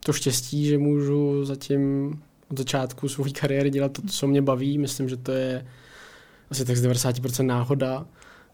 to 0.00 0.12
štěstí, 0.12 0.66
že 0.66 0.78
můžu 0.78 1.44
zatím 1.44 2.10
od 2.50 2.58
začátku 2.58 3.08
své 3.08 3.30
kariéry 3.30 3.70
dělat 3.70 3.92
to, 3.92 4.02
co 4.02 4.26
mě 4.26 4.42
baví. 4.42 4.78
Myslím, 4.78 5.08
že 5.08 5.16
to 5.16 5.32
je 5.32 5.66
asi 6.50 6.64
tak 6.64 6.76
z 6.76 6.86
90% 6.86 7.46
náhoda 7.46 8.06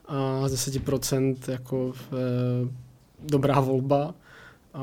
a 0.06 0.48
z 0.48 0.68
10% 0.68 1.36
jako 1.48 1.86
uh, 1.86 1.94
dobrá 3.24 3.60
volba. 3.60 4.14
A 4.74 4.82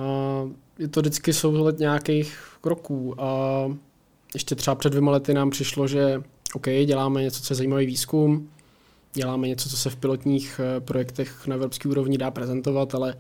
je 0.80 0.88
to 0.88 1.00
vždycky 1.00 1.34
souhled 1.34 1.80
nějakých 1.80 2.38
kroků 2.62 3.22
a 3.22 3.66
ještě 4.34 4.56
třeba 4.56 4.76
před 4.76 4.90
dvěma 4.90 5.12
lety 5.12 5.34
nám 5.34 5.50
přišlo, 5.50 5.88
že 5.88 6.24
OK, 6.54 6.66
děláme 6.86 7.22
něco, 7.22 7.42
co 7.42 7.54
je 7.54 7.56
zajímavý 7.56 7.86
výzkum, 7.86 8.50
děláme 9.14 9.48
něco, 9.48 9.70
co 9.70 9.78
se 9.78 9.90
v 9.90 9.96
pilotních 9.96 10.62
eh, 10.64 10.80
projektech 10.80 11.48
na 11.48 11.56
evropské 11.56 11.90
úrovni 11.90 12.18
dá 12.18 12.32
prezentovat, 12.32 12.96
ale 12.96 13.16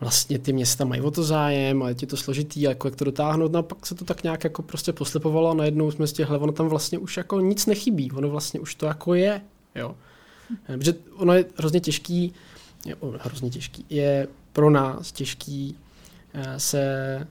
vlastně 0.00 0.38
ty 0.38 0.52
města 0.52 0.84
mají 0.84 1.00
o 1.00 1.10
to 1.10 1.22
zájem 1.22 1.82
a 1.82 1.88
je 1.88 1.94
to 1.94 2.16
složitý, 2.16 2.60
jako 2.60 2.88
jak 2.88 2.96
to 2.96 3.04
dotáhnout, 3.04 3.52
no 3.52 3.58
a 3.58 3.62
pak 3.62 3.86
se 3.86 3.94
to 3.94 4.04
tak 4.04 4.22
nějak 4.22 4.44
jako 4.44 4.62
prostě 4.62 4.92
poslipovalo 4.92 5.50
a 5.50 5.54
najednou 5.54 5.90
jsme 5.90 6.06
z 6.06 6.20
ono 6.20 6.52
tam 6.52 6.68
vlastně 6.68 6.98
už 6.98 7.16
jako 7.16 7.40
nic 7.40 7.66
nechybí, 7.66 8.12
ono 8.12 8.28
vlastně 8.28 8.60
už 8.60 8.74
to 8.74 8.86
jako 8.86 9.14
je, 9.14 9.40
jo. 9.74 9.94
Hm. 10.50 10.78
Protože 10.78 10.94
ono 11.16 11.32
je 11.32 11.44
hrozně 11.56 11.80
těžký 11.80 12.34
je 12.84 12.96
hrozně 13.18 13.50
těžký. 13.50 13.84
Je 13.90 14.28
pro 14.52 14.70
nás 14.70 15.12
těžký 15.12 15.76
eh, 16.34 16.60
se 16.60 17.26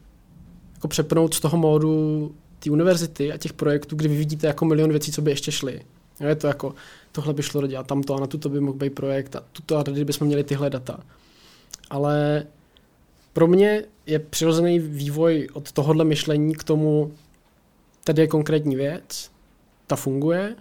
jako 0.74 0.88
přepnout 0.88 1.34
z 1.34 1.40
toho 1.40 1.58
módu 1.58 2.36
té 2.60 2.72
univerzity 2.72 3.32
a 3.32 3.38
těch 3.38 3.54
projektů, 3.54 3.96
kdy 3.96 4.08
vy 4.08 4.18
vidíte 4.18 4.48
jako 4.48 4.66
milion 4.66 4.90
věcí, 4.90 5.12
co 5.12 5.22
by 5.22 5.32
ještě 5.32 5.52
šly. 5.52 5.82
Je 6.20 6.36
to 6.36 6.48
jako, 6.48 6.76
tohle 7.12 7.34
by 7.34 7.44
šlo 7.44 7.68
dělat 7.68 7.88
tamto 7.88 8.16
a 8.16 8.20
na 8.20 8.28
tuto 8.28 8.50
by 8.50 8.60
mohl 8.60 8.78
být 8.78 8.96
projekt 8.96 9.36
a 9.36 9.44
tuto 9.52 9.78
a 9.78 9.84
tady 9.84 10.06
bychom 10.06 10.28
měli 10.28 10.44
tyhle 10.44 10.70
data. 10.70 11.00
Ale 11.90 12.46
pro 13.34 13.48
mě 13.48 13.84
je 14.06 14.20
přirozený 14.20 14.80
vývoj 14.80 15.48
od 15.54 15.72
tohohle 15.72 16.06
myšlení 16.06 16.56
k 16.56 16.64
tomu, 16.64 17.12
tady 18.04 18.22
je 18.22 18.28
konkrétní 18.28 18.76
věc, 18.76 19.32
ta 19.88 19.96
funguje 19.96 20.56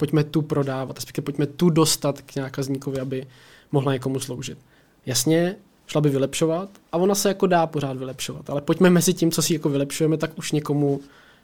pojďme 0.00 0.24
tu 0.24 0.42
prodávat, 0.42 0.96
respektive 0.96 1.24
pojďme 1.24 1.46
tu 1.46 1.70
dostat 1.70 2.20
k 2.20 2.34
zákazníkovi, 2.34 3.00
aby 3.00 3.26
mohla 3.72 3.92
někomu 3.92 4.20
sloužit. 4.20 4.58
Jasně, 5.06 5.56
šla 5.86 6.00
by 6.00 6.10
vylepšovat 6.10 6.68
a 6.92 6.96
ona 6.96 7.14
se 7.14 7.28
jako 7.28 7.46
dá 7.46 7.66
pořád 7.66 7.96
vylepšovat, 7.96 8.50
ale 8.50 8.60
pojďme 8.60 8.90
mezi 8.90 9.14
tím, 9.14 9.30
co 9.30 9.42
si 9.42 9.54
jako 9.54 9.68
vylepšujeme, 9.68 10.16
tak 10.16 10.38
už 10.38 10.52
někomu, 10.52 11.00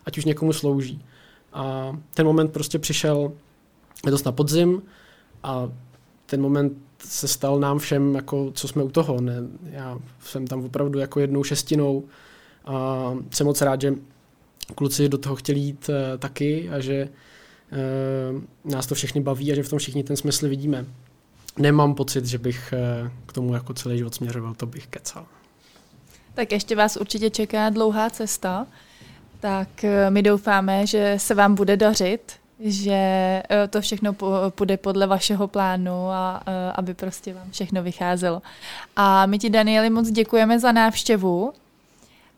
ať 0.06 0.18
už 0.18 0.24
někomu 0.24 0.52
slouží. 0.52 1.04
A 1.52 1.96
ten 2.14 2.26
moment 2.26 2.52
prostě 2.52 2.78
přišel 2.78 3.32
letos 4.04 4.24
na 4.24 4.32
podzim 4.32 4.82
a 5.42 5.70
ten 6.26 6.40
moment 6.40 6.72
se 6.98 7.28
stal 7.28 7.60
nám 7.60 7.78
všem, 7.78 8.14
jako, 8.14 8.52
co 8.54 8.68
jsme 8.68 8.82
u 8.82 8.90
toho. 8.90 9.20
Ne, 9.20 9.34
já 9.70 9.98
jsem 10.20 10.46
tam 10.46 10.64
opravdu 10.64 10.98
jako 10.98 11.20
jednou 11.20 11.44
šestinou 11.44 12.04
a 12.64 13.12
jsem 13.30 13.46
moc 13.46 13.60
rád, 13.60 13.80
že 13.80 13.94
kluci 14.74 15.08
do 15.08 15.18
toho 15.18 15.36
chtěli 15.36 15.58
jít 15.58 15.88
uh, 15.88 15.94
taky 16.18 16.70
a 16.70 16.80
že 16.80 17.08
uh, 17.72 18.70
nás 18.72 18.86
to 18.86 18.94
všechny 18.94 19.20
baví 19.20 19.52
a 19.52 19.54
že 19.54 19.62
v 19.62 19.68
tom 19.68 19.78
všichni 19.78 20.04
ten 20.04 20.16
smysl 20.16 20.48
vidíme. 20.48 20.86
Nemám 21.58 21.94
pocit, 21.94 22.26
že 22.26 22.38
bych 22.38 22.74
uh, 23.02 23.10
k 23.26 23.32
tomu 23.32 23.54
jako 23.54 23.74
celý 23.74 23.98
život 23.98 24.14
směřoval, 24.14 24.54
to 24.54 24.66
bych 24.66 24.86
kecal. 24.86 25.26
Tak 26.34 26.52
ještě 26.52 26.76
vás 26.76 26.96
určitě 26.96 27.30
čeká 27.30 27.70
dlouhá 27.70 28.10
cesta, 28.10 28.66
tak 29.40 29.68
my 30.08 30.22
doufáme, 30.22 30.86
že 30.86 31.14
se 31.16 31.34
vám 31.34 31.54
bude 31.54 31.76
dařit, 31.76 32.32
že 32.60 33.42
to 33.70 33.80
všechno 33.80 34.12
půjde 34.50 34.76
podle 34.76 35.06
vašeho 35.06 35.48
plánu 35.48 36.08
a 36.10 36.42
aby 36.74 36.94
prostě 36.94 37.34
vám 37.34 37.50
všechno 37.50 37.82
vycházelo. 37.82 38.42
A 38.96 39.26
my 39.26 39.38
ti, 39.38 39.50
Danieli, 39.50 39.90
moc 39.90 40.10
děkujeme 40.10 40.58
za 40.58 40.72
návštěvu 40.72 41.52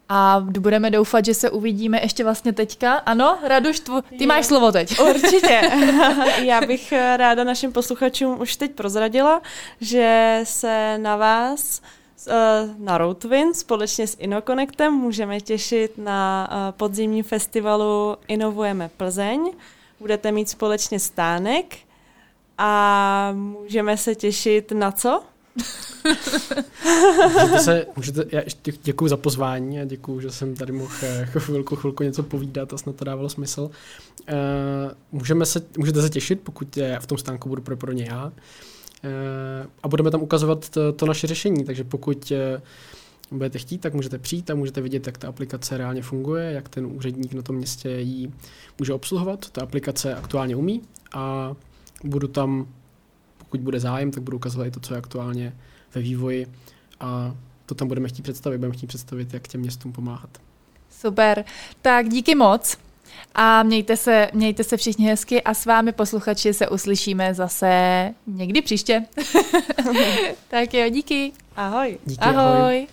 a 0.08 0.44
budeme 0.60 0.90
doufat, 0.90 1.24
že 1.24 1.34
se 1.34 1.50
uvidíme 1.50 2.00
ještě 2.02 2.24
vlastně 2.24 2.52
teďka. 2.52 2.94
Ano, 2.94 3.38
Raduš, 3.42 3.80
tvo, 3.80 4.02
ty 4.02 4.26
máš 4.26 4.46
slovo 4.46 4.72
teď. 4.72 5.00
Určitě. 5.00 5.60
Já 6.42 6.60
bych 6.60 6.92
ráda 6.92 7.44
našim 7.44 7.72
posluchačům 7.72 8.40
už 8.40 8.56
teď 8.56 8.72
prozradila, 8.72 9.42
že 9.80 10.40
se 10.44 10.98
na 10.98 11.16
vás 11.16 11.82
eh, 12.28 12.32
na 12.78 12.98
Roadwin 12.98 13.54
společně 13.54 14.06
s 14.06 14.16
InnoConnectem 14.18 14.94
můžeme 14.94 15.40
těšit 15.40 15.98
na 15.98 16.48
eh, 16.50 16.72
podzimním 16.72 17.24
festivalu 17.24 18.16
Inovujeme 18.28 18.90
Plzeň. 18.96 19.52
Budete 20.00 20.32
mít 20.32 20.48
společně 20.48 21.00
stánek 21.00 21.76
a 22.58 23.30
můžeme 23.32 23.96
se 23.96 24.14
těšit 24.14 24.72
na 24.72 24.92
co? 24.92 25.22
Můžete 27.32 27.58
se, 27.58 27.86
můžete, 27.96 28.24
já 28.32 28.42
děkuji 28.82 29.08
za 29.08 29.16
pozvání 29.16 29.80
a 29.80 29.84
děkuji, 29.84 30.20
že 30.20 30.30
jsem 30.30 30.54
tady 30.54 30.72
mohl 30.72 30.94
eh, 31.02 31.26
chvilku, 31.26 31.76
chvilku 31.76 32.02
něco 32.02 32.22
povídat 32.22 32.72
a 32.72 32.78
snad 32.78 32.96
to 32.96 33.04
dávalo 33.04 33.28
smysl. 33.28 33.70
Uh, 34.32 34.92
můžeme 35.12 35.46
se, 35.46 35.62
můžete 35.78 36.02
se 36.02 36.10
těšit, 36.10 36.40
pokud 36.40 36.76
je, 36.76 36.98
v 37.00 37.06
tom 37.06 37.18
stánku 37.18 37.48
budu 37.48 37.62
pro, 37.62 37.76
pro 37.76 37.92
ně 37.92 38.04
já. 38.04 38.26
Uh, 38.26 38.32
a 39.82 39.88
budeme 39.88 40.10
tam 40.10 40.22
ukazovat 40.22 40.68
to, 40.68 40.92
to 40.92 41.06
naše 41.06 41.26
řešení, 41.26 41.64
takže 41.64 41.84
pokud 41.84 42.32
budete 43.30 43.58
chtít, 43.58 43.78
tak 43.78 43.94
můžete 43.94 44.18
přijít 44.18 44.50
a 44.50 44.54
můžete 44.54 44.80
vidět, 44.80 45.06
jak 45.06 45.18
ta 45.18 45.28
aplikace 45.28 45.78
reálně 45.78 46.02
funguje, 46.02 46.52
jak 46.52 46.68
ten 46.68 46.86
úředník 46.86 47.32
na 47.32 47.42
tom 47.42 47.56
městě 47.56 47.88
ji 47.88 48.32
může 48.78 48.92
obsluhovat. 48.92 49.50
Ta 49.50 49.62
aplikace 49.62 50.14
aktuálně 50.14 50.56
umí 50.56 50.82
a 51.12 51.54
budu 52.04 52.28
tam 52.28 52.66
pokud 53.48 53.60
bude 53.60 53.80
zájem, 53.80 54.10
tak 54.10 54.22
budu 54.22 54.36
ukazovat 54.36 54.66
i 54.66 54.70
to, 54.70 54.80
co 54.80 54.94
je 54.94 54.98
aktuálně 54.98 55.56
ve 55.94 56.00
vývoji 56.00 56.46
a 57.00 57.34
to 57.66 57.74
tam 57.74 57.88
budeme 57.88 58.08
chtít 58.08 58.22
představit, 58.22 58.58
budeme 58.58 58.74
chtít 58.74 58.86
představit, 58.86 59.34
jak 59.34 59.48
těm 59.48 59.60
městům 59.60 59.92
pomáhat. 59.92 60.30
Super, 60.90 61.44
tak 61.82 62.08
díky 62.08 62.34
moc 62.34 62.78
a 63.34 63.62
mějte 63.62 63.96
se, 63.96 64.28
mějte 64.34 64.64
se 64.64 64.76
všichni 64.76 65.06
hezky 65.06 65.42
a 65.42 65.54
s 65.54 65.66
vámi 65.66 65.92
posluchači 65.92 66.54
se 66.54 66.68
uslyšíme 66.68 67.34
zase 67.34 67.70
někdy 68.26 68.62
příště. 68.62 69.04
tak 70.48 70.74
jo, 70.74 70.88
díky. 70.90 71.32
Ahoj. 71.56 71.98
Díky, 72.04 72.20
ahoj. 72.20 72.58
ahoj. 72.58 72.86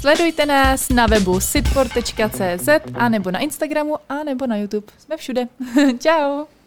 Sledujte 0.00 0.46
nás 0.46 0.88
na 0.88 1.06
webu 1.06 1.40
sitport.cz 1.40 2.68
a 2.94 3.08
nebo 3.08 3.30
na 3.30 3.38
Instagramu 3.38 3.96
a 4.08 4.24
nebo 4.24 4.46
na 4.46 4.56
YouTube. 4.56 4.86
Jsme 4.98 5.16
všude. 5.16 5.48
Ciao. 5.98 6.57